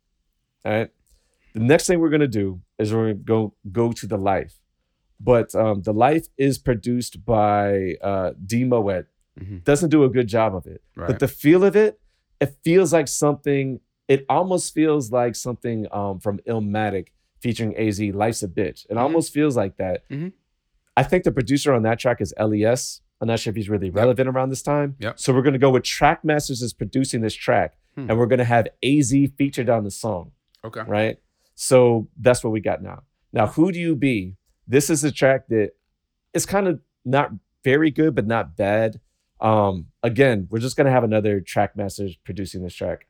[0.65, 0.91] All right.
[1.55, 4.55] The next thing we're gonna do is we're gonna go go to the life,
[5.19, 9.07] but um, the life is produced by uh, D Moet.
[9.41, 9.65] Mhm.
[9.65, 11.07] Doesn't do a good job of it, Right.
[11.09, 11.99] but the feel of it,
[12.41, 13.81] it feels like something.
[14.09, 17.09] It almost feels like something um, from Illmatic
[17.41, 18.01] featuring Az.
[18.01, 18.87] Life's a bitch.
[18.91, 20.09] It almost feels like that.
[20.11, 20.33] Mhm.
[20.97, 23.01] I think the producer on that track is Les.
[23.21, 24.97] I'm not sure if he's really relevant around this time.
[24.99, 25.19] Yep.
[25.19, 28.11] So we're gonna go with Trackmasters is producing this track, Hmm.
[28.11, 30.33] and we're gonna have Az featured on the song
[30.65, 30.83] Okay.
[30.87, 31.19] right?
[31.55, 33.05] So that's what we got now.
[33.33, 34.37] Now, who do you be?
[34.67, 35.71] This is a track that
[36.35, 37.33] is kind of not
[37.65, 39.01] very good, but not bad.
[39.43, 43.07] Um, again, we're just gonna have another track master producing this track,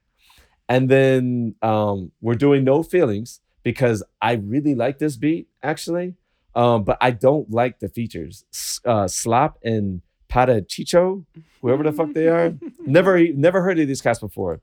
[0.68, 6.14] and then um, we're doing no feelings because I really like this beat actually,
[6.54, 8.44] um, but I don't like the features.
[8.52, 11.24] S- Uh, Slop and Pata Chicho,
[11.60, 12.54] whoever the fuck they are,
[12.86, 14.60] never never heard of these cats before.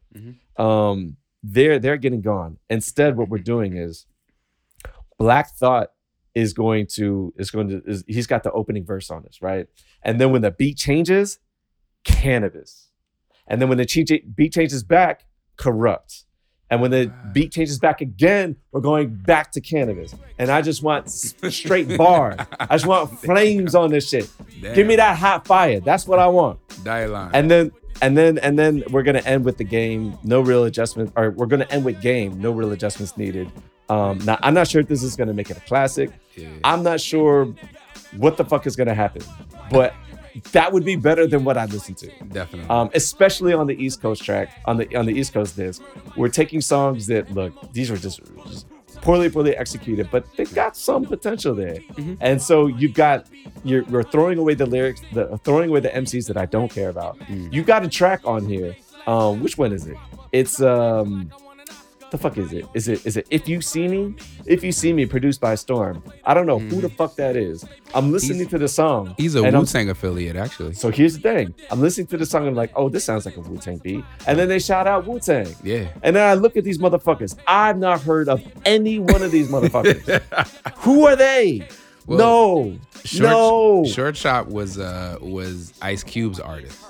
[0.57, 2.57] Um, they're they're getting gone.
[2.69, 4.05] Instead, what we're doing is
[5.17, 5.91] Black Thought
[6.35, 9.67] is going to is going to is, he's got the opening verse on this, right?
[10.03, 11.39] And then when the beat changes,
[12.05, 12.85] Canibus.
[13.47, 15.25] And then when the beat changes back,
[15.57, 16.23] Kurupt.
[16.71, 20.13] And when the beat changes back again, we're going back to Canibus.
[20.37, 22.35] And I just want straight bars.
[22.59, 24.29] I just want flames on this shit.
[24.61, 25.79] Give me that hot fire.
[25.79, 27.31] That's what I want Die line.
[27.33, 27.71] and then
[28.03, 31.47] and then and then we're gonna end with the game no real adjustments or we're
[31.47, 33.51] gonna end with game no real adjustments needed
[33.89, 36.47] um now i'm not sure if this is gonna make it a classic Yeah.
[36.63, 37.53] i'm not sure
[38.15, 39.21] what the fuck is gonna happen
[39.69, 39.93] but
[40.51, 42.69] that would be better than what i listened to Definitely.
[42.69, 45.81] um, especially on the East Coast track, on the on the East Coast disc,
[46.15, 48.67] we're taking songs that look these were just, just
[49.01, 51.77] poorly poorly executed, but they got some potential there.
[52.21, 53.27] And so you've got
[53.63, 56.89] you're, you're throwing away the lyrics, the throwing away the MCs that I don't care
[56.89, 57.17] about.
[57.29, 58.75] You got a track on here.
[59.07, 59.97] Um, which one is it?
[60.31, 61.31] It's um,
[62.11, 62.65] the fuck is it?
[62.73, 64.15] Is it is it If You See Me?
[64.45, 66.03] If You See Me, produced by Storm.
[66.25, 67.63] I don't know who the fuck that is.
[67.93, 69.13] I'm listening He's- to the song.
[69.17, 70.73] He's a Wu Tang affiliate, actually.
[70.73, 71.53] so here's the thing.
[71.71, 73.77] I'm listening to the song and I'm like, oh, this sounds like a Wu Tang
[73.77, 74.03] beat.
[74.27, 75.47] And then they shout out Wu Tang.
[75.63, 75.87] Yeah.
[76.03, 77.37] And then I look at these motherfuckers.
[77.47, 80.21] I've not heard of any one of these motherfuckers.
[80.79, 81.67] Who are they?
[82.05, 82.79] Well, no.
[83.05, 83.85] Short, no.
[83.85, 86.83] Short Chop was uh was Ice Cube's artist.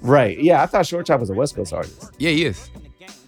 [0.00, 0.38] Right.
[0.40, 2.10] Yeah, I thought Short Chop was a West Coast artist.
[2.18, 2.68] Yeah, he is.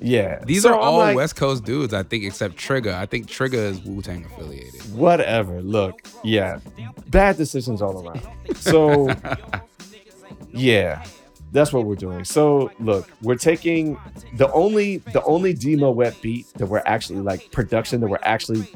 [0.00, 0.42] Yeah.
[0.44, 2.92] These So are I'm all like, West Coast dudes, I think, except Trigger.
[2.92, 4.80] I think Trigger is Wu Tang affiliated.
[4.94, 5.62] Whatever.
[5.62, 6.60] Look, yeah.
[7.08, 8.22] Bad decisions all around.
[8.56, 9.08] So
[10.52, 11.04] yeah.
[11.52, 12.24] That's what we're doing.
[12.24, 13.96] So look, we're taking
[14.36, 18.66] the only the only demo wet beat that we're actually like production that we're actually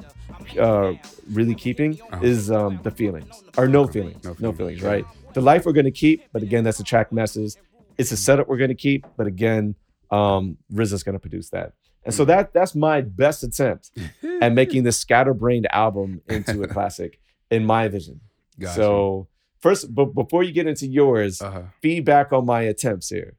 [0.58, 0.94] uh
[1.32, 2.20] really keeping Uh-huh.
[2.24, 5.72] is um the feelings or no feelings No no Feelings, feelings, right the life we're
[5.74, 7.54] going to keep but again that's a track message
[7.98, 9.74] it's a setup we're going to keep but again
[10.10, 11.72] um RZA's going to produce that
[12.04, 13.90] and so that that's my best attempt
[14.40, 18.20] at making this scatterbrained album into a classic in my vision
[18.58, 18.74] Gotcha.
[18.74, 19.28] so
[19.60, 21.62] first but before you get into yours uh-huh.
[21.82, 23.36] feedback on my attempts here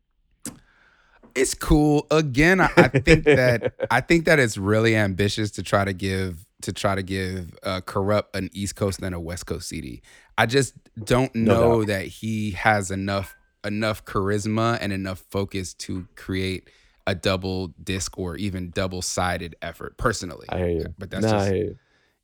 [1.35, 2.05] it's cool.
[2.11, 6.45] Again, I, I think that I think that it's really ambitious to try to give
[6.61, 10.01] to try to give uh, Kurupt an East Coast and a West Coast CD.
[10.37, 11.87] I just don't know doubt.
[11.87, 16.69] that he has enough enough charisma and enough focus to create
[17.07, 19.97] a double disc or even double sided effort.
[19.97, 21.75] Personally, i hear you but that's just I you.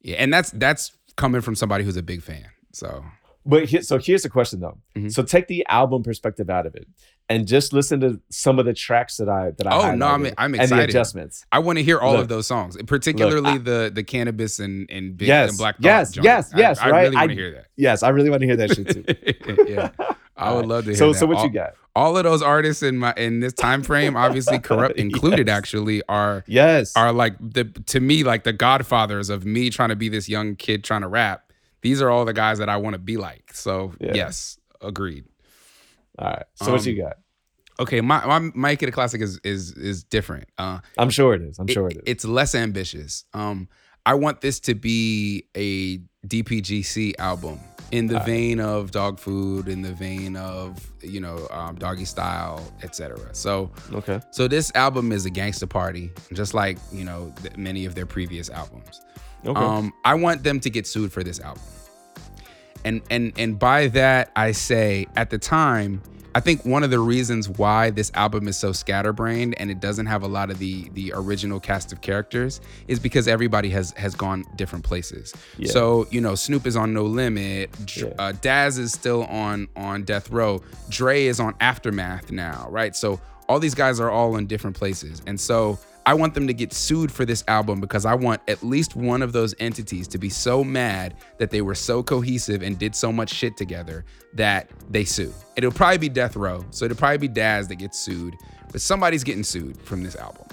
[0.02, 2.46] yeah, and that's that's coming from somebody who's a big fan.
[2.72, 3.04] So
[3.46, 4.78] But here, so here's the question though.
[4.96, 5.12] Mhm.
[5.12, 6.88] So take the album perspective out of it,
[7.30, 10.26] and just listen to some of the tracks that I that I Oh, no, I'm-
[10.38, 10.90] I'm and the excited.
[10.90, 11.46] adjustments.
[11.52, 12.22] I want to hear all Look.
[12.24, 15.76] of those songs, particularly I- the the Canibus and and big Yes, and black.
[15.80, 16.26] Yes, joint.
[16.26, 17.02] yes, I- yes, I, right?
[17.04, 17.68] really want to hear that.
[17.76, 19.66] Yes, I really want to hear that shit too.
[19.74, 19.90] yeah,
[20.38, 21.20] I would love to hear So that.
[21.20, 21.74] so what all, you got?
[21.96, 25.58] all of those artists in my in this time frame, obviously Kurupt included, Yes.
[25.58, 26.96] actually are Yes.
[26.96, 30.56] are like the to me like the godfathers of me trying to be this young
[30.56, 31.52] kid trying to rap.
[31.82, 33.54] These are all the guys that I want to be like.
[33.54, 34.14] So Yeah.
[34.14, 35.26] yes, agreed.
[36.20, 36.44] All right.
[36.56, 37.18] So what Um, you got?
[37.80, 40.48] Okay, my my Make It a Classic is is is different.
[40.58, 41.60] Uh, I'm sure it is.
[41.60, 42.04] I'm it- sure it is.
[42.06, 43.26] It's less ambitious.
[43.34, 43.68] Um,
[44.06, 47.60] I want this to be a DPGC album
[47.96, 48.28] in the Alright.
[48.28, 53.18] vein of Dogg Food, in the vein of you know um, Doggystyle, etc.
[53.34, 54.20] So okay.
[54.32, 58.06] so this album is a gangster party, just like you know th- many of their
[58.06, 59.02] previous albums.
[59.46, 59.60] Okay.
[59.60, 61.64] Um, I want them to get sued for this album.
[62.84, 66.02] And and and by that I say at the time,
[66.36, 70.08] I think one of the reasons why this album is so scatterbrained and it doesn't
[70.08, 72.60] have a lot of the the original cast of characters
[72.90, 75.34] is because everybody has has gone different places.
[75.58, 75.72] Yeah.
[75.72, 78.08] So, you know, Snoop is on No Limit, Yeah.
[78.20, 82.94] uh, Daz is still on on Death Row, Dre is on Aftermath now, right?
[82.98, 85.22] So all these guys are all in different places.
[85.26, 88.62] And so I want them to get sued for this album because I want at
[88.62, 92.78] least one of those entities to be so mad that they were so cohesive and
[92.78, 95.34] did so much shit together that they sue.
[95.56, 96.64] It'll probably be Death Row.
[96.70, 98.36] So it'll probably be Daz that gets sued,
[98.72, 100.46] but somebody's getting sued from this album.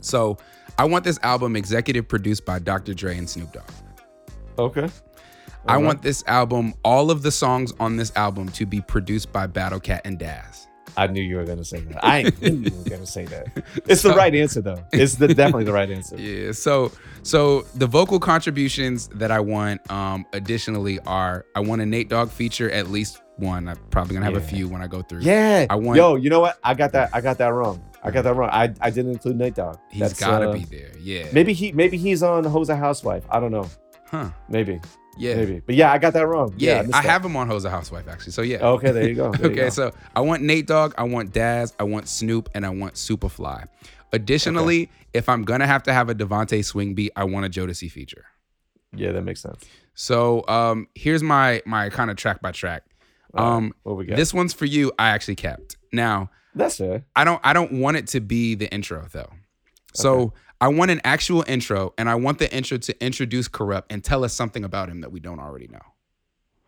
[0.00, 0.36] So
[0.76, 2.92] I want this album executive produced by Dr.
[2.92, 3.70] Dre and Snoop Dogg.
[4.58, 4.90] okay.
[5.66, 9.46] I want this album, all of the songs on this album to be produced by
[9.46, 10.63] Battle Cat and Daz.
[10.96, 12.04] I knew you were gonna say that.
[12.04, 13.64] I knew you were gonna say that.
[13.86, 14.84] It's the right answer though.
[14.92, 16.16] It's the, definitely the right answer.
[16.20, 16.52] Yeah.
[16.52, 16.92] So
[17.22, 22.30] so the vocal contributions that I want um additionally are I want a Nate Dogg
[22.30, 23.68] feature at least one.
[23.68, 25.20] I'm probably gonna have a few when I go through.
[25.20, 25.66] Yeah.
[25.68, 26.58] I want- Yo, you know what?
[26.62, 27.10] I got that.
[27.12, 27.82] I got that wrong.
[28.02, 28.50] I got that wrong.
[28.52, 29.78] I, I didn't include Nate Dogg.
[29.90, 30.92] He's That's, gotta uh, be there.
[31.00, 31.26] Yeah.
[31.32, 33.24] Maybe he maybe he's on Hosa Housewife.
[33.30, 33.68] I don't know.
[34.14, 34.30] Huh.
[34.48, 34.80] Maybe.
[35.16, 35.36] Yeah.
[35.36, 35.60] Maybe.
[35.64, 36.54] But yeah, I got that wrong.
[36.56, 36.82] Yeah.
[36.82, 37.08] missed I that.
[37.10, 38.32] have him on Hosa Housewife actually.
[38.32, 38.58] So yeah.
[38.74, 39.30] Okay, there you go.
[39.36, 39.68] There you okay, go.
[39.70, 43.66] so I want Nate Dogg, I want Daz, I want Snoop, and I want Soopafly.
[44.12, 47.90] Additionally, if I'm gonna have to have a DeVante Swing beat, I want a Jodeci
[47.90, 48.24] feature.
[48.94, 49.64] yeah, that makes sense.
[49.94, 52.84] So um here's my my kind of track by track.
[53.32, 54.16] Right, Um what we got?
[54.16, 55.76] this one's for you, I actually kept.
[55.92, 57.04] Now, That's fair.
[57.16, 59.30] I don't I don't want it to be the intro though.
[59.94, 60.32] So
[60.64, 64.24] I want an actual intro and I want the intro to introduce Kurupt and tell
[64.24, 65.82] us something about him that we don't already know.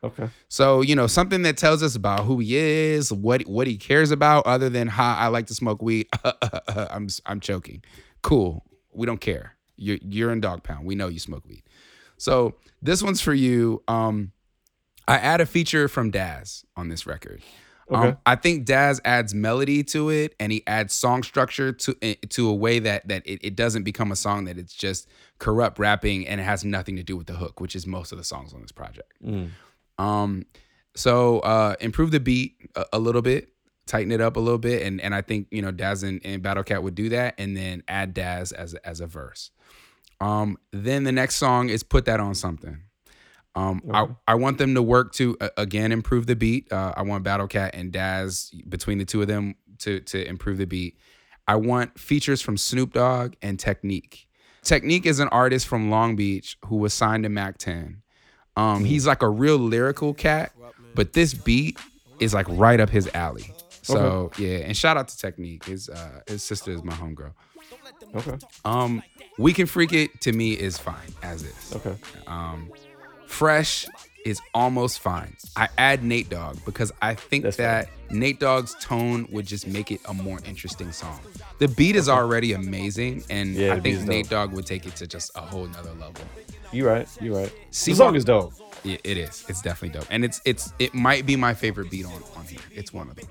[0.05, 0.29] Okay.
[0.51, 4.11] So, you know, something that tells us about who he is, what what he cares
[4.11, 6.09] about other than ha I like to smoke weed.
[6.77, 7.83] I'm I'm choking.
[8.21, 8.67] Cool.
[8.93, 9.57] We don't care.
[9.77, 10.85] You're you're in Dogg Pound.
[10.85, 11.63] We know you smoke weed.
[12.19, 13.83] So, this one's for you.
[13.89, 14.33] Um
[15.09, 17.41] I add a feature from Daz on this record.
[17.91, 18.09] Okay.
[18.09, 22.15] Um, I think Daz adds melody to it, and he adds song structure to eh,
[22.31, 25.09] to a way that that it, it doesn't become a song that it's just
[25.39, 28.19] Kurupt rapping and it has nothing to do with the hook, which is most of
[28.19, 29.13] the songs on this project.
[29.25, 29.51] Mm.
[29.99, 30.47] Um,
[30.97, 33.51] so uh, improve the beat a, a little bit,
[33.87, 36.43] tighten it up a little bit, and and I think you know Daz and, and
[36.43, 39.51] Battle Cat would do that, and then add Daz as a- as a verse.
[40.21, 42.81] Um, then the next song is put that on something.
[43.57, 44.13] Um, Okay.
[44.29, 46.71] I, I want them to work to uh, again improve the beat.
[46.73, 50.59] Uh, I want Battle Cat and Daz between the two of them to to improve
[50.59, 50.99] the beat.
[51.49, 54.27] I want features from Snoop Dogg and Techniec.
[54.63, 58.03] Techniec is an artist from Long Beach who was signed to Mack 10.
[58.57, 60.53] Um, he's like a real lyrical cat,
[60.95, 61.79] but this beat
[62.21, 63.53] is like right up his alley.
[63.83, 65.65] So yeah, and shout out to Techniec.
[65.65, 67.33] His uh, his sister is my homegirl.
[68.17, 68.37] Okay.
[68.65, 69.03] Um,
[69.39, 71.73] We Can Freak It to me is fine as is.
[71.77, 71.95] Okay.
[72.27, 72.73] Um,
[73.27, 73.87] Fresh
[74.25, 75.37] is almost fine.
[75.57, 79.93] I add Nate Dogg because I think That's that Nate Dogg's tone would just make
[79.93, 81.21] it a more interesting song.
[81.59, 84.29] The beat is already amazing, and Yeah, I think Nate.
[84.29, 86.25] Dogg would take it to just a whole nother level.
[86.73, 87.09] You're right.
[87.21, 87.53] You're right.
[87.71, 88.53] See the song is dope.
[88.85, 89.45] It, it is.
[89.49, 92.59] It's definitely dope, and it's it's it might be my favorite beat on on here.
[92.75, 93.27] It's one of them.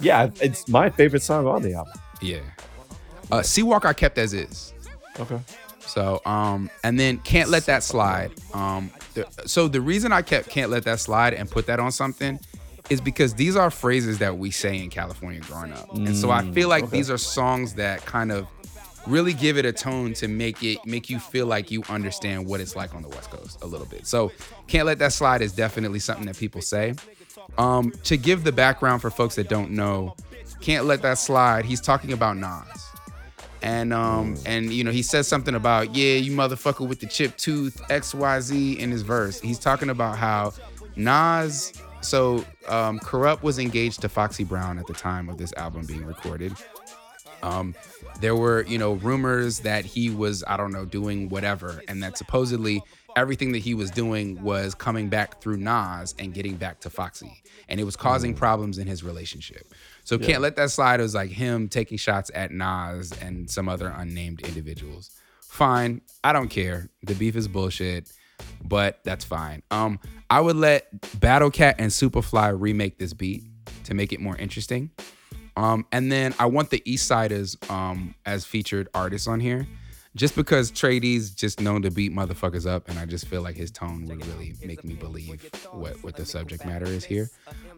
[0.00, 1.94] Yeah, it's my favorite song on the album.
[2.20, 2.40] Yeah.
[3.30, 4.74] Uh, C-Walk I kept as is.
[5.18, 5.38] Okay.
[5.80, 8.32] So, um, and then can't let that slide.
[8.52, 11.92] Um, the, so the reason I kept can't let that slide and put that on
[11.92, 12.40] something
[12.90, 16.50] is because these are phrases that we say in California growing up, and so I
[16.52, 16.96] feel like okay.
[16.96, 18.46] these are songs that kind of
[19.06, 22.60] really give it a tone to make it make you feel like you understand what
[22.60, 24.06] it's like on the West Coast a little bit.
[24.06, 24.32] So,
[24.66, 26.94] can't let that slide is definitely something that people say.
[27.58, 30.14] Um, to give the background for folks that don't know,
[30.60, 31.64] can't let that slide.
[31.64, 32.91] He's talking about Nas
[33.62, 37.36] and um and you know he says something about yeah you motherfucker with the chip
[37.36, 40.52] tooth xyz in his verse he's talking about how
[40.96, 41.72] Nas.
[42.00, 46.04] So um, Kurupt was engaged to Foxy Brown at the time of this album being
[46.04, 46.52] recorded.
[47.42, 47.74] Um,
[48.20, 52.16] there were, you know, rumors that he was, I don't know, doing whatever, and that
[52.16, 52.82] supposedly
[53.16, 57.42] everything that he was doing was coming back through Nas and getting back to Foxy,
[57.68, 59.72] and it was causing problems in his relationship.
[60.04, 61.00] So can't let that slide.
[61.00, 65.10] It was like him taking shots at Nas and some other unnamed individuals.
[65.42, 66.88] Fine, I don't care.
[67.02, 68.10] The beef is bullshit,
[68.64, 69.62] but that's fine.
[69.70, 70.00] Um,
[70.30, 70.88] I would let
[71.20, 73.44] Battle Cat and Superfly remake this beat
[73.84, 74.90] to make it more interesting.
[75.56, 79.66] Um, and then I want the Eastsidaz um as featured artists on here.
[80.14, 83.56] Just because Trey D's just known to beat motherfuckers up, and I just feel like
[83.56, 87.30] his tone would really make me believe what, what the subject matter is here.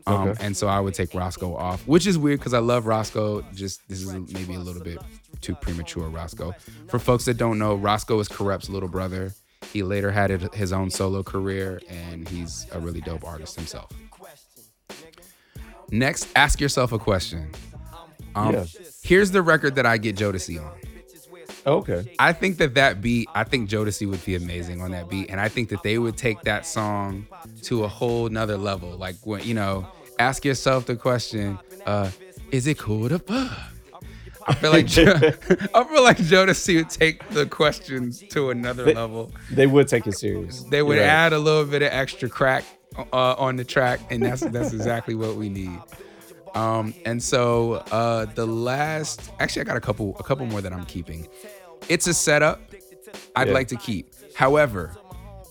[0.07, 0.45] Um, Okay.
[0.45, 3.43] And so I would take Roscoe off, which is weird because I love Roscoe.
[3.55, 4.99] Just this is maybe a little bit
[5.43, 6.55] too premature, Roscoe.
[6.89, 9.32] For folks that don't know, Roscoe is Kurupt's little brother.
[9.72, 13.91] He later had his own solo career, and he's a really dope artist himself.
[15.91, 17.51] Next, ask yourself a question.
[18.35, 18.64] Um, Yeah.
[19.03, 20.72] Here's the record that I get Jodeci on.
[21.67, 22.12] Okay.
[22.19, 25.41] I think that that beat, I think Jodeci would be amazing on that beat, and
[25.41, 27.27] I think that they would take that song
[27.62, 28.91] to a whole nother level.
[28.91, 29.87] Like when you know,
[30.19, 32.11] ask yourself the question: uh,
[32.51, 33.53] Is it cool to fuck?
[34.47, 35.12] I feel like Jo-
[35.75, 39.33] I feel like Jodeci would take the questions to another level.
[39.51, 40.65] They would take it serious.
[40.65, 41.07] They would right.
[41.07, 42.65] add a little bit of extra crack
[43.12, 45.81] uh, on the track, and that's that's exactly what we need.
[46.55, 50.73] Um, and so uh, the last, actually, I got a couple, a couple more that
[50.73, 51.27] I'm keeping.
[51.89, 52.61] It's a setup
[53.37, 53.55] I'd Yeah.
[53.55, 54.12] like to keep.
[54.35, 54.93] However,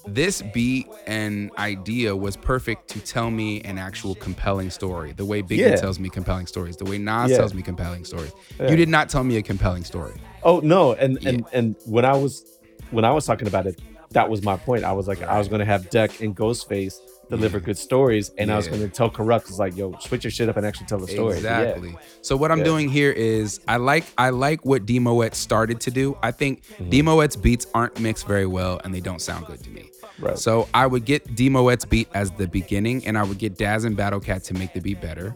[0.05, 5.13] this beat and idea was perfect to tell me an actual compelling story.
[5.13, 5.75] The way Biggie Yeah.
[5.77, 7.37] tells me compelling stories, the way Nas Yeah.
[7.37, 8.31] tells me compelling stories.
[8.59, 8.69] Yeah.
[8.69, 10.13] You did not tell me a compelling story.
[10.43, 12.43] Oh no, and and and when I was
[12.91, 13.79] when I was talking about it,
[14.11, 14.83] that was my point.
[14.83, 16.95] I was like, I was gonna have Deck and Ghostface
[17.29, 20.49] deliver good stories, and I was gonna tell Kurupt, it's like, yo, switch your shit
[20.49, 21.39] up and actually tell the story.
[21.39, 21.59] Yeah.
[21.61, 21.95] Exactly.
[22.21, 22.63] So what I'm Yeah.
[22.65, 26.17] doing here is I like I like what Demoet started to do.
[26.21, 26.89] I think Mm-hmm.
[26.89, 29.89] Demoet's beats aren't mixed very well and they don't sound good to me.
[30.19, 30.37] Right.
[30.37, 33.97] So I would get Demoet's beat as the beginning and I would get Daz and
[33.97, 35.35] Battlecat to make the beat better.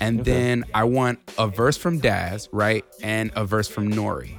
[0.00, 2.84] And then I want a verse from Daz, right?
[3.02, 4.34] And a verse from Nori.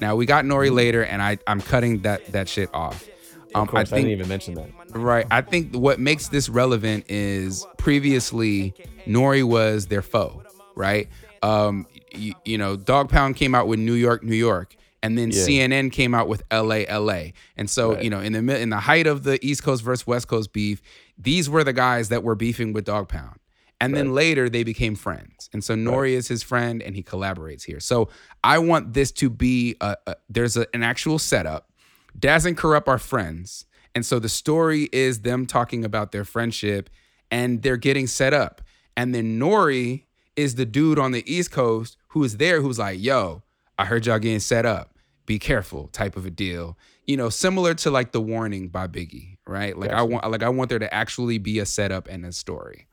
[0.00, 3.06] Now we got Nori later and I I'm cutting that that shit off.
[3.54, 4.68] Um, Of course, I, I didn't even mention that.
[4.90, 5.26] Right.
[5.30, 8.74] I think what makes this relevant is previously
[9.06, 10.42] Nori was their foe,
[10.74, 11.08] right?
[11.42, 15.30] Um, you, you know, Dogg Pound came out with New York, New York, and then
[15.30, 15.42] Yeah.
[15.44, 17.32] CNN came out with LA, LA.
[17.56, 18.02] And so, Right.
[18.02, 20.82] you know, in the in the height of the East Coast versus West Coast beef,
[21.18, 23.38] these were the guys that were beefing with Dogg Pound.
[23.78, 25.50] And then later they became friends.
[25.52, 27.78] And so Nori is his friend and he collaborates here.
[27.78, 28.08] So
[28.42, 31.70] I want this to be a, a there's a, an actual setup.
[32.18, 33.66] Daz and Kurupt our friends.
[33.94, 36.90] And so the story is them talking about their friendship
[37.30, 38.62] and they're getting set up.
[38.96, 40.04] And then Nori
[40.36, 43.42] is the dude on the East Coast who is there who's like, yo,
[43.78, 44.96] I heard y'all getting set up.
[45.26, 46.78] Be careful, type of a deal.
[47.06, 49.76] You know, similar to like the warning by Biggie, right?
[49.76, 52.86] Like I want like I want there to actually be a setup and a story.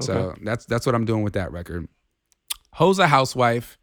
[0.00, 1.88] So that's that's what I'm doing with that record.
[2.72, 3.78] Ho's a housewife.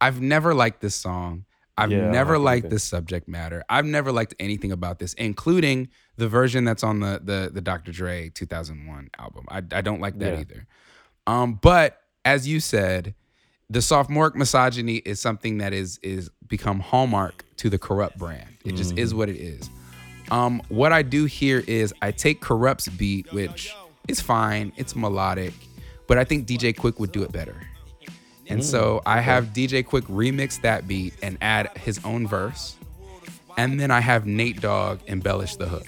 [0.00, 1.44] I've never liked this song.
[1.80, 3.64] I've Yeah, never liked this subject matter.
[3.68, 7.92] I've never liked anything about this, including the version that's on the the the Dr.
[7.92, 9.44] Dre 2001 album.
[9.48, 10.40] I I don't like that Yeah.
[10.40, 10.66] either.
[11.26, 13.14] Um, but as you said,
[13.70, 18.48] the sophomoric misogyny is something that is is become hallmark to the Kurupt brand.
[18.64, 19.70] It just is what it is.
[20.30, 23.74] Um, what I do here is I take Kurupt's beat, which
[24.06, 25.54] is fine, it's melodic,
[26.06, 27.56] but I think DJ Quik would do it better.
[28.50, 32.76] And mm, so I have DJ Quik remix that beat and add his own verse.
[33.56, 35.86] And then I have Nate Dogg embellish the hook.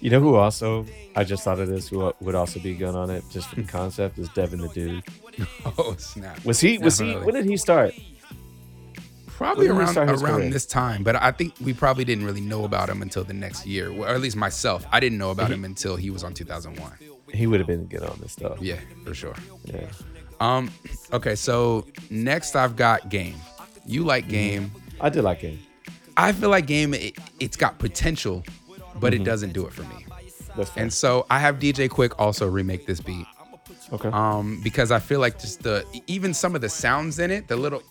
[0.00, 3.10] You know who also I just thought of this who would also be good on
[3.10, 5.04] it just the concept is Devin the Dude.
[5.78, 6.42] Oh snap!
[6.44, 7.94] Was he was he when did he start?
[9.26, 10.50] Probably When around start around career?
[10.50, 13.66] this time, but I think we probably didn't really know about him until the next
[13.66, 14.86] year, or at least myself.
[14.92, 16.92] I didn't know about him until he was on 2001.
[17.32, 18.60] He would have been good on this stuff.
[18.60, 19.34] Yeah, for sure.
[19.64, 19.86] Yeah.
[20.40, 20.70] Um,
[21.12, 23.36] okay, so next I've got Game.
[23.86, 24.30] You like Mm-hmm.
[24.32, 24.72] Game?
[25.00, 25.58] I did like game.
[26.16, 26.94] I feel like Game.
[26.94, 28.42] It, it's got potential,
[28.98, 29.22] but Mm-hmm.
[29.22, 30.06] it doesn't do it for me.
[30.56, 30.70] That's.
[30.76, 33.26] And so I have DJ Quik also remake this beat.
[33.92, 34.08] okay.
[34.10, 37.56] um because i feel like just the even some of the sounds in it the
[37.56, 37.82] little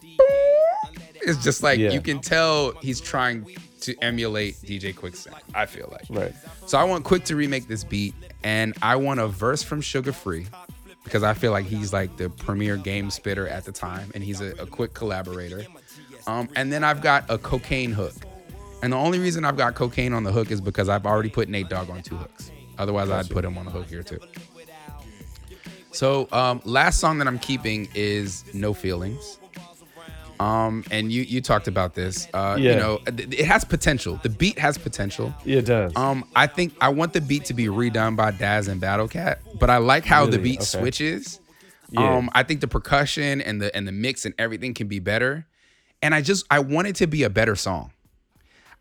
[1.22, 1.92] it's just like Yeah.
[1.92, 3.46] you can tell he's trying
[3.82, 6.34] to emulate DJ Quik's sound i feel like right.
[6.66, 10.14] so i want quick to remake this beat and i want a verse from Suga
[10.14, 10.46] Free
[11.04, 14.42] because i feel like he's like the premier game spitter at the time and he's
[14.42, 15.66] a, a Quik collaborator
[16.28, 18.14] um and then i've got a Kokane hook
[18.82, 21.50] and the only reason i've got Kokane on the hook is because i've already put
[21.50, 24.20] nate dogg on two hooks Otherwise, I'd put him on the hook here too.
[25.92, 29.39] So, um, last song that I'm keeping is "No Feelings."
[30.40, 32.28] Um, and you you talked about this.
[32.34, 32.72] Uh, Yeah.
[32.72, 34.20] You know, it has potential.
[34.24, 35.34] The beat has potential.
[35.44, 35.92] Yeah, it does.
[35.96, 39.40] Um, I think I want the beat to be redone by Daz and Battle Cat,
[39.60, 40.66] but I like how the beat Okay.
[40.66, 41.40] switches.
[41.92, 42.16] Yeah.
[42.18, 45.46] Um, I think the percussion and the and the mix and everything can be better.
[46.02, 47.92] And I just I want it to be a better song.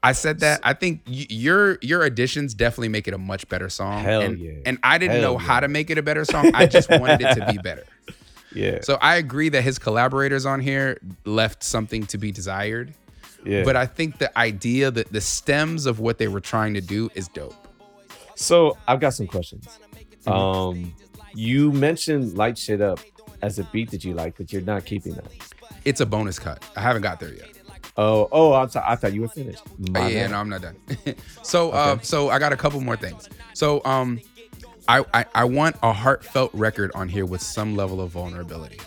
[0.00, 3.68] I said that I think y- your your additions definitely make it a much better
[3.68, 4.04] song.
[4.04, 4.52] Hell and, yeah.
[4.64, 5.46] and I didn't Hell know yeah.
[5.46, 6.52] how to make it a better song.
[6.54, 7.82] I just wanted it to be better.
[8.58, 8.78] Yeah.
[8.82, 12.94] So I agree that his collaborators on here left something to be desired.
[13.44, 13.64] yeah.
[13.64, 17.10] But I think the idea that the stems of what they were trying to do
[17.14, 17.54] is dope.
[18.34, 19.66] So I've got some questions.
[20.24, 20.32] Mm-hmm.
[20.32, 20.94] Um,
[21.34, 23.00] you mentioned light shit up
[23.42, 25.26] as a beat that you like, but you're not keeping that.
[25.84, 26.64] It's a bonus cut.
[26.76, 27.50] I haven't got there yet.
[27.96, 28.86] Oh, oh, I'm sorry.
[28.88, 29.62] I thought you were finished.
[29.66, 30.30] Uh, My yeah, bad.
[30.30, 30.76] no, I'm not done.
[31.42, 33.28] so, uh, so I got a couple more things.
[33.54, 34.20] So, um,
[34.88, 38.78] I, I I want a heartfelt record on here with some level of vulnerability.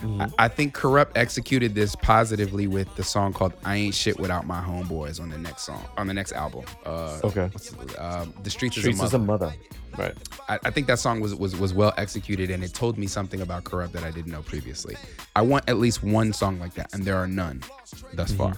[0.00, 0.20] Mm-hmm.
[0.20, 4.46] I, I think Kurupt executed this positively with the song called "I Ain't Shit Without
[4.46, 6.64] My Homeboys" on the next song on the next album.
[6.84, 7.48] Uh, Okay.
[7.98, 9.46] um, the streets, Streets is is a a mother.
[9.46, 9.54] mother.
[9.96, 10.14] Right.
[10.50, 13.40] I, I think that song was, was was well executed and it told me something
[13.40, 14.96] about Kurupt that I didn't know previously.
[15.34, 17.62] I want at least one song like that, and there are none
[18.12, 18.54] thus far.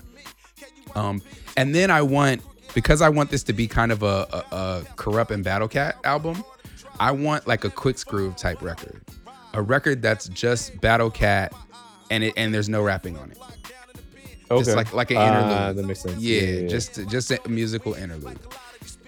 [0.96, 1.22] Um,
[1.56, 2.42] and then I want
[2.74, 5.96] because I want this to be kind of a, a, a Kurupt and Battle Cat
[6.04, 6.42] album.
[7.00, 9.00] I want like a quick groove type record,
[9.54, 11.52] a record that's just Battle Cat,
[12.10, 13.38] and it and there's no rapping on it.
[14.50, 14.64] Okay.
[14.64, 15.58] Just like like an interlude.
[15.58, 16.20] Ah, that makes sense.
[16.20, 18.38] Yeah, just just a musical interlude.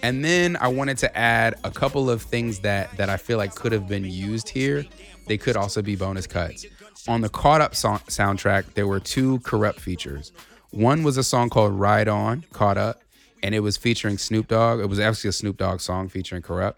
[0.02, 3.54] And then I wanted to add a couple of things that that I feel like
[3.54, 4.84] could have been used here.
[5.26, 6.66] They could also be bonus cuts.
[7.08, 10.32] On the Caught Up song, soundtrack, there were two Kurupt features.
[10.70, 13.02] One was a song called Ride On, Caught Up,
[13.42, 14.80] and it was featuring Snoop Dogg.
[14.80, 16.74] It was actually a Snoop Dogg song featuring Kurupt.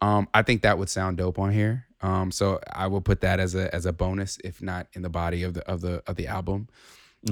[0.00, 1.86] Um, I think that would sound dope on here.
[2.00, 5.10] Um, so I will put that as a as a bonus, if not in the
[5.10, 6.68] body of the of the of the album.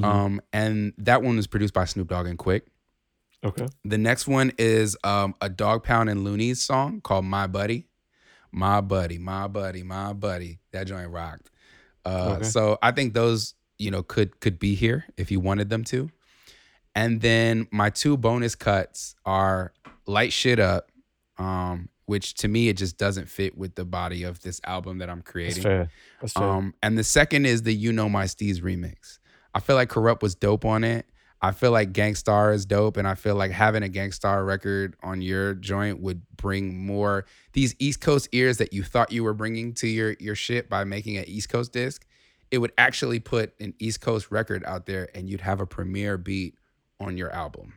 [0.03, 2.62] Um, and that one was produced by Snoop Dogg and Quik.
[3.43, 3.66] okay.
[3.87, 7.87] The next one is um, a Dogg Pound and Luniz song called My Buddy.
[8.53, 10.59] My Buddy, My Buddy, My Buddy.
[10.73, 11.51] That joint rocked.
[12.05, 12.45] Uh, Okay.
[12.45, 16.11] So I think those, you know, could could be here if you wanted them to.
[16.95, 19.73] And then my two bonus cuts are
[20.07, 20.91] Light Shit Up,
[21.39, 25.11] um, which to me it just doesn't fit with the body of this album that
[25.11, 25.63] I'm creating.
[25.63, 25.91] That's fair.
[26.23, 26.43] That's fair.
[26.43, 29.19] Um, and the second is the You Know My Steez remix.
[29.55, 31.05] I feel like Kurupt was dope on it.
[31.43, 34.43] I feel like Gang Starr is dope, and I feel like having a Gang Starr
[34.43, 39.23] record on your joint would bring more these East Coast ears that you thought you
[39.23, 42.07] were bringing to your your shit by making an East Coast disc.
[42.51, 46.17] It would actually put an East Coast record out there, and you'd have a Premier
[46.17, 46.55] beat
[46.99, 47.75] on your album.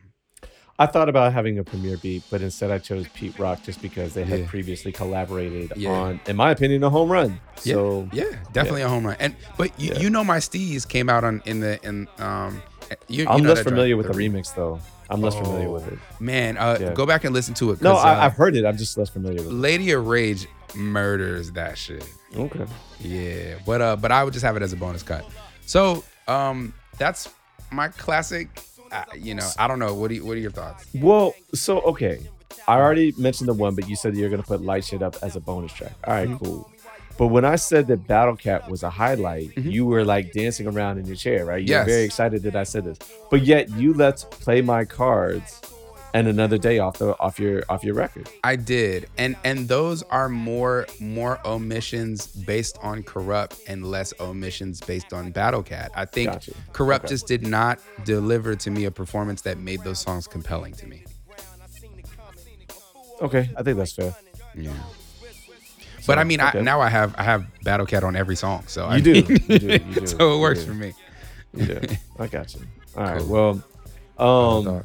[0.78, 4.14] I thought about having a Premier beat, but instead I chose Pete Rock just because
[4.14, 4.46] they had Yeah.
[4.48, 5.90] previously collaborated Yeah.
[5.90, 7.40] on, in my opinion, a home run.
[7.62, 9.16] Yeah, So yeah, definitely a home run.
[9.20, 12.62] And but you, you know my Steez came out on in the in um.
[13.08, 14.80] You, you I'm know less familiar with the re- remix though.
[15.08, 15.98] I'm less familiar with it.
[16.20, 17.80] Man, uh, go back and listen to it.
[17.82, 18.64] No, I, uh, I've heard it.
[18.64, 19.52] I'm just less familiar with it.
[19.52, 22.04] Lady of Rage murders that shit.
[22.36, 22.64] Okay.
[23.00, 25.24] Yeah, but uh, but I would just have it as a bonus cut.
[25.66, 27.28] So um, that's
[27.70, 28.48] my classic.
[28.92, 29.94] Uh, you know, I don't know.
[29.94, 30.86] What do you, what are your thoughts?
[30.94, 32.20] Well, so okay.
[32.68, 35.34] I already mentioned the one, but you said you're gonna put light shit up as
[35.34, 35.92] a bonus track.
[36.04, 36.44] All right, Mm-hmm.
[36.44, 36.70] cool.
[37.18, 40.98] But when I said that Battle Cat was a highlight, you were like dancing around
[40.98, 41.60] in your chair, right?
[41.60, 41.70] You Mm-hmm.
[41.72, 41.86] Yes.
[41.86, 42.98] very excited that I said this.
[43.30, 45.60] But yet you let's play my cards
[46.14, 48.28] and another day off the off your off your record.
[48.44, 54.80] I did, and and those are more more omissions based on Kurupt and less omissions
[54.80, 55.90] based on Battle Cat.
[55.94, 56.52] I think Gotcha.
[56.72, 57.08] Kurupt Okay.
[57.08, 61.04] just did not deliver to me a performance that made those songs compelling to me.
[63.20, 64.14] Okay, I think that's fair.
[64.54, 64.72] Yeah.
[66.06, 68.86] But I mean, I, now I have I have Battle Cat on every song, so
[68.86, 69.12] I You do.
[69.12, 69.66] mean- You do.
[69.66, 70.06] You do.
[70.06, 70.66] so it works do.
[70.66, 70.92] for me.
[71.56, 71.80] Do.
[72.18, 72.62] I got you.
[72.96, 73.18] All right.
[73.20, 73.62] Cool.
[74.18, 74.82] Well, um?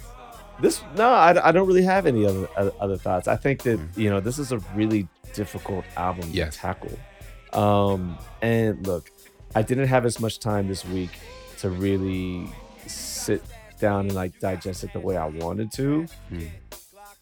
[0.62, 2.48] This no, I, I don't really have any other
[2.80, 3.28] other, thoughts.
[3.28, 6.34] I think that you know this is a really difficult album Mm.
[6.36, 6.56] Yes.
[6.56, 7.00] to tackle.
[7.54, 9.12] Um, and look,
[9.56, 11.12] I didn't have as much time this week
[11.60, 12.48] to really
[12.88, 13.44] sit
[13.80, 16.06] down and like digest it the way I wanted to.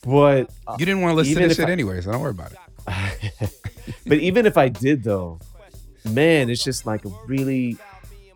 [0.03, 2.31] But uh, You didn't want to listen to this shit I- anyway, so don't worry
[2.31, 2.59] about it.
[4.07, 5.39] but even if I did though,
[6.09, 7.77] man, it's just like really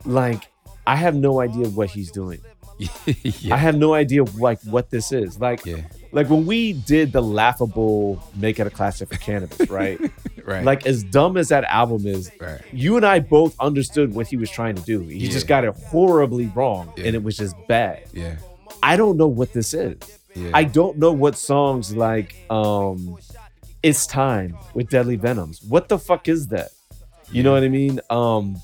[0.06, 0.48] like
[0.88, 2.40] I have no idea what he's doing.
[3.52, 5.40] I have no idea like what this is.
[5.40, 5.82] Like Yeah.
[6.12, 10.00] like when we did the laughable make it a classic for Canibus, right?
[10.46, 10.64] Right.
[10.64, 12.62] like as dumb as that album is, right.
[12.72, 15.02] you and I both understood what he was trying to do.
[15.02, 17.06] He just got it horribly wrong Yeah.
[17.08, 18.04] and it was just bad.
[18.14, 18.38] Yeah.
[18.82, 19.98] I don't know what this is.
[20.36, 20.52] Yeah.
[20.54, 23.18] I don't know what songs like um
[23.84, 25.62] It's Time with Deadly Venoms.
[25.64, 26.70] What the fuck is that?
[27.32, 28.00] You know what I mean?
[28.10, 28.58] Um,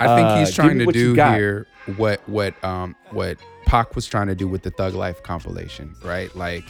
[0.00, 4.06] I think Uh, he's give trying to do here what what um what Pac was
[4.06, 6.34] trying to do with the Thug Life compilation, right?
[6.34, 6.64] Like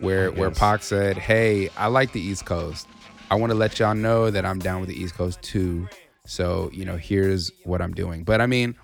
[0.00, 0.58] where oh, where guess.
[0.58, 2.86] Pac said, "Hey, I like the East Coast.
[3.30, 5.88] I want to let y'all know that I'm down with the East Coast too.
[6.24, 8.74] So you know, here's what I'm doing." But I mean,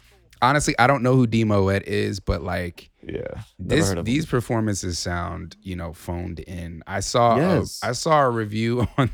[0.43, 3.43] honestly, I don't know who Demo Ed is, but like yeah.
[3.59, 4.05] This heard of him.
[4.05, 7.81] these performances sound you know phoned in i saw Yes.
[7.85, 9.11] a, i saw a review on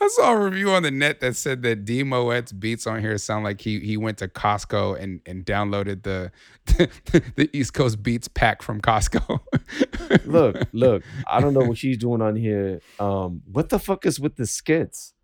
[0.00, 3.16] i saw a review on the net that said that d Moet's beats on here
[3.18, 6.30] sound like he he went to costco and and downloaded the
[7.36, 9.40] the east coast beats pack from costco
[10.26, 11.02] look, look.
[11.26, 12.80] I don't know what she's doing on here.
[12.98, 15.14] Um, what the fuck is with the skits?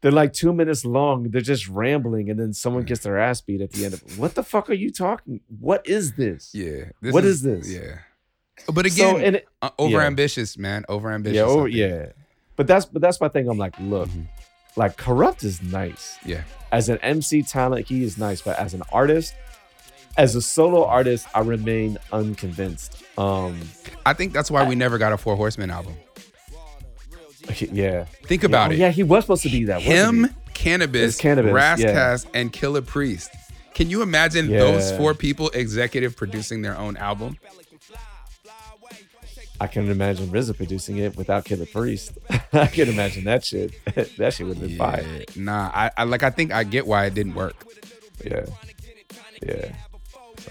[0.00, 1.30] They're like two minutes long.
[1.30, 4.12] They're just rambling, and then someone gets their ass beat at the end of it.
[4.18, 5.40] What the fuck are you talking?
[5.60, 6.50] What is this?
[6.54, 7.70] yeah What is this?
[7.72, 7.98] yeah
[8.72, 12.06] but So, again and it- uh, over ambitious man over ambitious yeah, oh, yeah.
[12.56, 13.48] But that's but that's my thing.
[13.48, 14.26] I'm like, look, Mhm.
[14.76, 16.18] like Kurupt is nice.
[16.24, 16.42] yeah
[16.72, 18.40] As an MC talent, he is nice.
[18.40, 19.34] But as an artist,
[20.16, 23.02] as a solo artist, I remain unconvinced.
[23.18, 23.60] Um,
[24.04, 25.94] i think that's why we never got a four horsemen album
[27.72, 28.04] yeah.
[28.24, 29.80] think about yeah, it oh, Yeah, he was supposed to be that.
[29.80, 30.28] him.
[30.54, 33.30] Canibus, Canibus, Rascast, and Killah Priest.
[33.74, 37.36] Can you imagine those four people executive producing their own album?
[39.60, 42.18] I can imagine RZA producing it without Killah Priest.
[42.52, 43.72] I can imagine that shit.
[44.18, 45.24] that shit would have been fire.
[45.36, 46.22] Nah, I, I like.
[46.22, 47.54] I think I get why it didn't work.
[48.24, 48.44] Yeah,
[49.42, 49.72] yeah.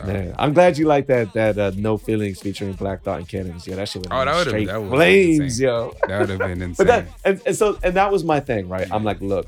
[0.05, 1.33] Man, I'm glad you like that.
[1.33, 3.65] That uh, no feelings featuring Black Thought and Canibus.
[3.65, 5.65] Yeah, that shit would Oh, have that been straight that been flames, insane.
[5.67, 5.93] yo.
[6.07, 6.75] That would have been insane.
[6.77, 8.87] But that and, and so and that was my thing, right?
[8.91, 9.47] I'm like, look,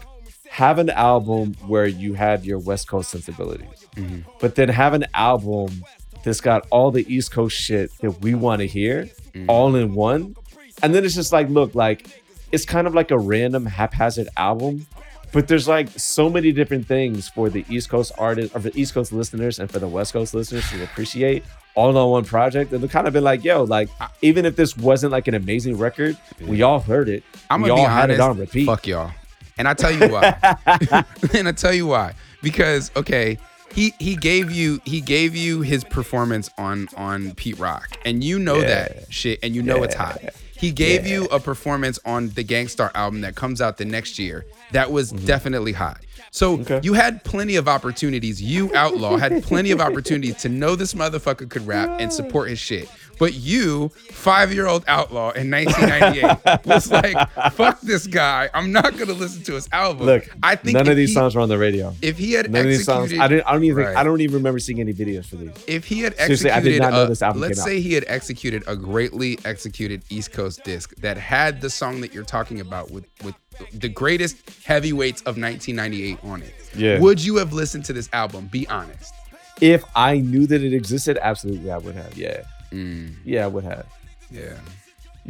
[0.50, 4.24] have an album where you had your West Coast sensibilities, Mhm.
[4.40, 5.84] but then have an album
[6.28, 9.46] that's got all the East Coast shit that we want to hear Mm.
[9.48, 10.36] all in one.
[10.84, 12.08] And then it's just like, look, like
[12.52, 14.86] it's kind of like a random haphazard album,
[15.32, 18.94] but there's like so many different things for the East Coast artists or the East
[18.94, 21.44] Coast listeners and for the West Coast listeners to appreciate
[21.76, 22.72] all on one project.
[22.74, 23.90] And they've kind of been like, yo, like
[24.22, 26.18] even if this wasn't like an amazing record,
[26.48, 27.24] we all heard it.
[27.50, 28.66] I'm we all be had it on repeat.
[28.66, 29.12] Fuck y'all.
[29.60, 30.36] And I tell you why.
[31.36, 32.14] and I tell you why.
[32.42, 33.38] Because okay,
[33.74, 38.40] he he gave you he gave you his performance on on Pete Rock, and you
[38.40, 40.20] know that shit, and you know it's hot.
[40.58, 44.18] He gave you a performance on the Gang Starr album that comes out the next
[44.18, 44.46] year.
[44.72, 45.26] That was mm-hmm.
[45.26, 46.02] definitely hot.
[46.32, 46.80] So Okay.
[46.84, 48.42] you had plenty of opportunities.
[48.42, 52.60] You outlaw had plenty of opportunities to know this motherfucker could rap and support his
[52.60, 52.90] shit.
[53.20, 57.16] But you, five year old outlaw in 1998, was like,
[57.54, 58.50] "Fuck this guy.
[58.54, 61.36] I'm not gonna listen to his album." Look, I think none of these he- songs
[61.36, 61.94] were on the radio.
[62.02, 63.12] If he had None of these songs.
[63.18, 63.48] I didn't.
[63.48, 63.78] I don't even.
[63.78, 63.98] Think, Right.
[63.98, 65.52] I don't even remember seeing any videos for these.
[65.68, 67.94] if he had Seriously, executed, I did not know a- this album let's say he
[67.94, 72.60] had executed a greatly executed East Coast disc that had the song that you're talking
[72.60, 73.36] about with with
[73.74, 76.54] the greatest heavyweights of 1998 on it.
[76.76, 77.00] Yeah.
[77.00, 78.48] Would you have listened to this album?
[78.52, 79.14] Be honest.
[79.60, 82.16] If I knew that it existed, absolutely, I would have.
[82.16, 83.86] Yeah, Mm, yeah, I would have.
[84.32, 84.54] yeah.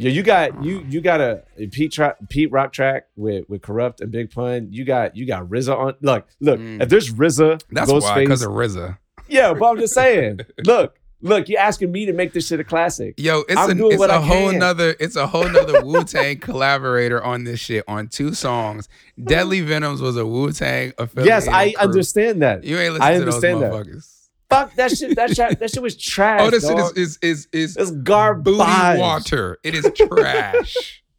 [0.00, 4.00] Yeah, you got you you got a Pete tra- Pete Rock track with with Kurupt
[4.00, 4.68] and Big Pun.
[4.70, 5.94] You got you got RZA on.
[6.00, 6.60] Look, look.
[6.60, 6.80] Mm.
[6.80, 8.98] If there's RZA, That's why, because Ghostface, of RZA.
[9.26, 9.52] yeah.
[9.54, 10.38] But I'm just saying.
[10.64, 11.48] look, look.
[11.48, 13.14] You're asking me to make this shit a classic.
[13.18, 14.60] Yo, it's, I'm a, it's a whole can.
[14.60, 18.88] nother it's a whole nother Wu Tang collaborator on this shit on two songs.
[19.20, 21.26] Deadly Venoms was a Wu Tang affiliate.
[21.26, 22.62] Yes, I understand that.
[22.62, 24.02] You ain't I listening to those understand that.
[24.50, 25.14] Fuck that shit.
[25.16, 25.58] That shit.
[25.58, 26.40] That shit was trash.
[26.42, 28.56] Oh, this shit is is is is It's garbage.
[28.56, 29.58] water.
[29.62, 31.02] It is trash.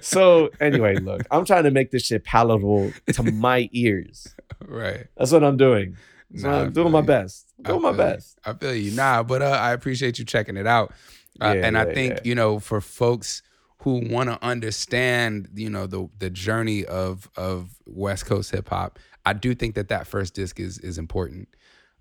[0.00, 4.34] So anyway, look, I'm trying to make this shit palatable to my ears.
[4.66, 5.06] right.
[5.16, 5.96] That's what I'm doing.
[6.36, 7.06] So Nah, I'm doing my you.
[7.06, 7.52] best.
[7.64, 8.12] I doing my feel you.
[8.14, 8.38] best.
[8.46, 8.90] I feel you.
[8.92, 10.92] Nah, but uh, I appreciate you checking it out.
[11.40, 12.20] Uh, Yeah, and I think yeah.
[12.24, 13.42] you know for folks
[13.78, 18.98] who want to understand, you know, the the journey of of West Coast hip hop,
[19.26, 21.48] I do think that that first disc is is important.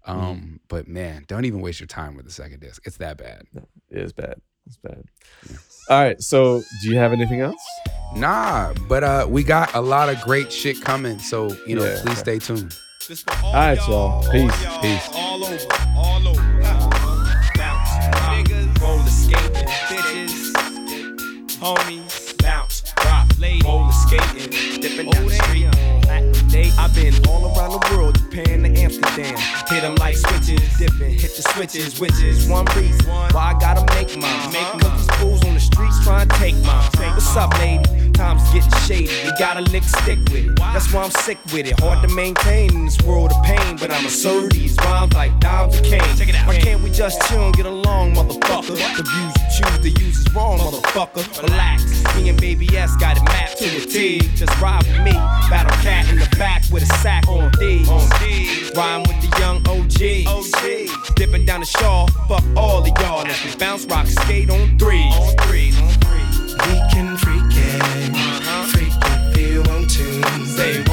[0.05, 0.55] Um, Mm-hmm.
[0.67, 2.81] but man, don't even waste your time with the second disc.
[2.85, 3.43] It's that bad.
[3.89, 4.35] It is bad.
[4.65, 5.03] It's bad.
[5.89, 6.21] All right.
[6.21, 7.61] So, do you have anything else?
[8.15, 11.19] Nah, but uh, we got a lot of great shit coming.
[11.19, 12.01] So you know, Yeah.
[12.03, 12.75] please stay tuned.
[13.07, 13.93] This for all, right, y'all.
[14.23, 14.63] all Peace.
[14.63, 15.09] y'all, Peace.
[15.13, 16.41] All over, all over.
[17.55, 17.89] Bounce,
[18.27, 20.53] niggas, roller skating, bitches,
[21.57, 25.67] homies, bounce, rock, ladies, roller skating, dipping down the street.
[26.51, 29.35] Day, I've been all around the world, Japan to Amsterdam.
[29.71, 33.85] Hit 'em like switches, dipping, hit the switches, which is one reason why I gotta
[33.95, 34.51] make mine.
[34.51, 36.89] Make these fools on the streets trying to take mine.
[37.13, 38.11] What's up, lady?
[38.11, 40.59] Time's getting shady, you gotta lick stick with it.
[40.59, 41.79] That's why I'm sick with it.
[41.79, 45.79] Hard to maintain in this world of pain, but I'm assert these rhymes like dimes
[45.79, 46.01] of cane.
[46.17, 46.47] Check it out.
[46.47, 48.75] Why can't we just chill and get along, motherfucker?
[48.97, 51.23] The views you choose to use is wrong, motherfucker.
[51.43, 51.85] Relax,
[52.15, 54.19] me and Baby S got it mapped to a T.
[54.35, 55.13] Just ride with me,
[55.49, 57.85] battle cat in the back with a sack on D.
[58.75, 60.27] Rhyme with the young OGs.
[60.27, 61.15] OG.
[61.15, 63.25] Dipping down the shaw, fuck all of y'all.
[63.25, 64.99] As we bounce, rock, skate on three.
[64.99, 66.55] On threes, on threes.
[66.55, 68.63] We can freak it, uh-huh.
[68.71, 68.93] freak
[69.35, 70.45] if you want to.
[70.45, 70.90] Say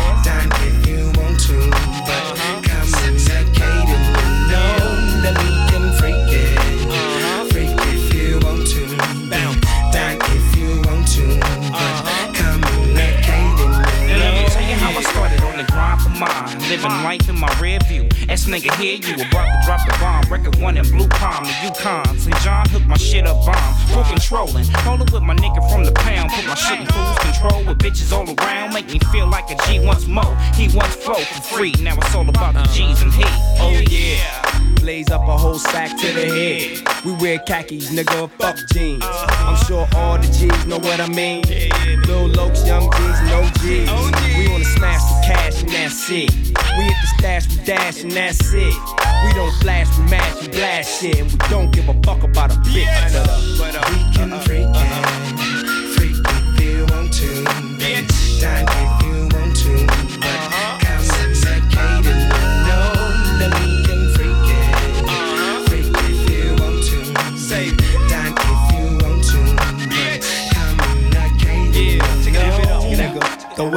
[16.18, 16.58] mine.
[16.68, 18.08] Living life in my rear view.
[18.28, 20.24] S nigga, hear you about to drop the bomb.
[20.30, 22.18] Record one in Blue Palm, the Yukon.
[22.18, 22.36] St.
[22.38, 23.74] John hooked my shit up bomb.
[23.88, 24.66] Full controlling.
[24.84, 26.30] Rolling with my nigga from the pound.
[26.32, 28.74] Put my shit in cruise control with bitches all around.
[28.74, 30.36] Make me feel like a G once more.
[30.54, 31.74] He once flow for free.
[31.80, 33.24] Now it's all about the G's and he.
[33.60, 34.67] Oh yeah.
[34.88, 37.04] Blaze up a whole sack to the head.
[37.04, 39.04] We wear khakis, nigga, fuck jeans.
[39.04, 41.42] I'm sure all the G's know what I mean.
[42.06, 43.86] Lil Lokes, young G's, no G's.
[44.38, 46.32] We wanna smash the cash and that's it.
[46.78, 48.74] We hit the stash, we dash and that's it.
[49.26, 51.18] We don't flash, we mash, we blast shit.
[51.18, 53.58] And we don't give a fuck about a bitch.
[53.58, 55.27] But, uh, We can freak it,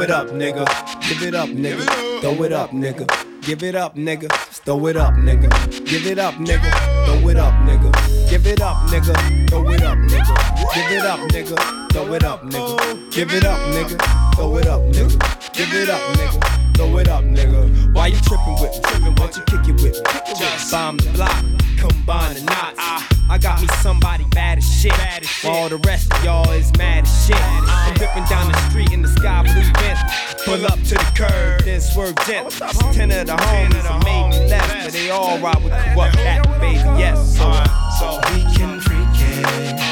[0.02, 0.66] It up, nigga.
[1.08, 2.20] Give it up, nigga.
[2.20, 3.06] Throw it up, nigga.
[3.42, 4.28] Give it up, nigga.
[4.64, 5.48] Throw it up, nigga.
[5.86, 7.06] Give it up, nigga.
[7.06, 8.28] Throw it up, nigga.
[8.28, 9.48] Give it up, nigga.
[9.48, 10.74] Throw it up, nigga.
[10.74, 11.92] Give it up, nigga.
[11.92, 13.12] Throw it up, nigga.
[13.12, 14.34] Give it up, nigga.
[14.34, 15.52] Throw it up, nigga.
[15.52, 16.76] Give it up, nigga.
[16.76, 17.94] Throw it up, nigga.
[17.94, 18.80] Why you tripping with me?
[18.82, 20.34] Tripping, why you kick it with me?
[20.36, 21.44] Just bomb the block,
[21.78, 23.11] combine the knots.
[23.32, 24.92] I got me somebody bad as shit.
[25.42, 27.34] While all the rest of y'all is mad as shit.
[27.40, 29.98] I'm ripping down the street in the sky blue vent.
[30.44, 32.50] Pull up to the curb, then swerve gent.
[32.92, 36.60] Ten of the homies that made me left, but they all ride with Kurupt cat,
[36.60, 36.76] baby.
[37.00, 37.50] Yes, so,
[37.98, 39.91] so We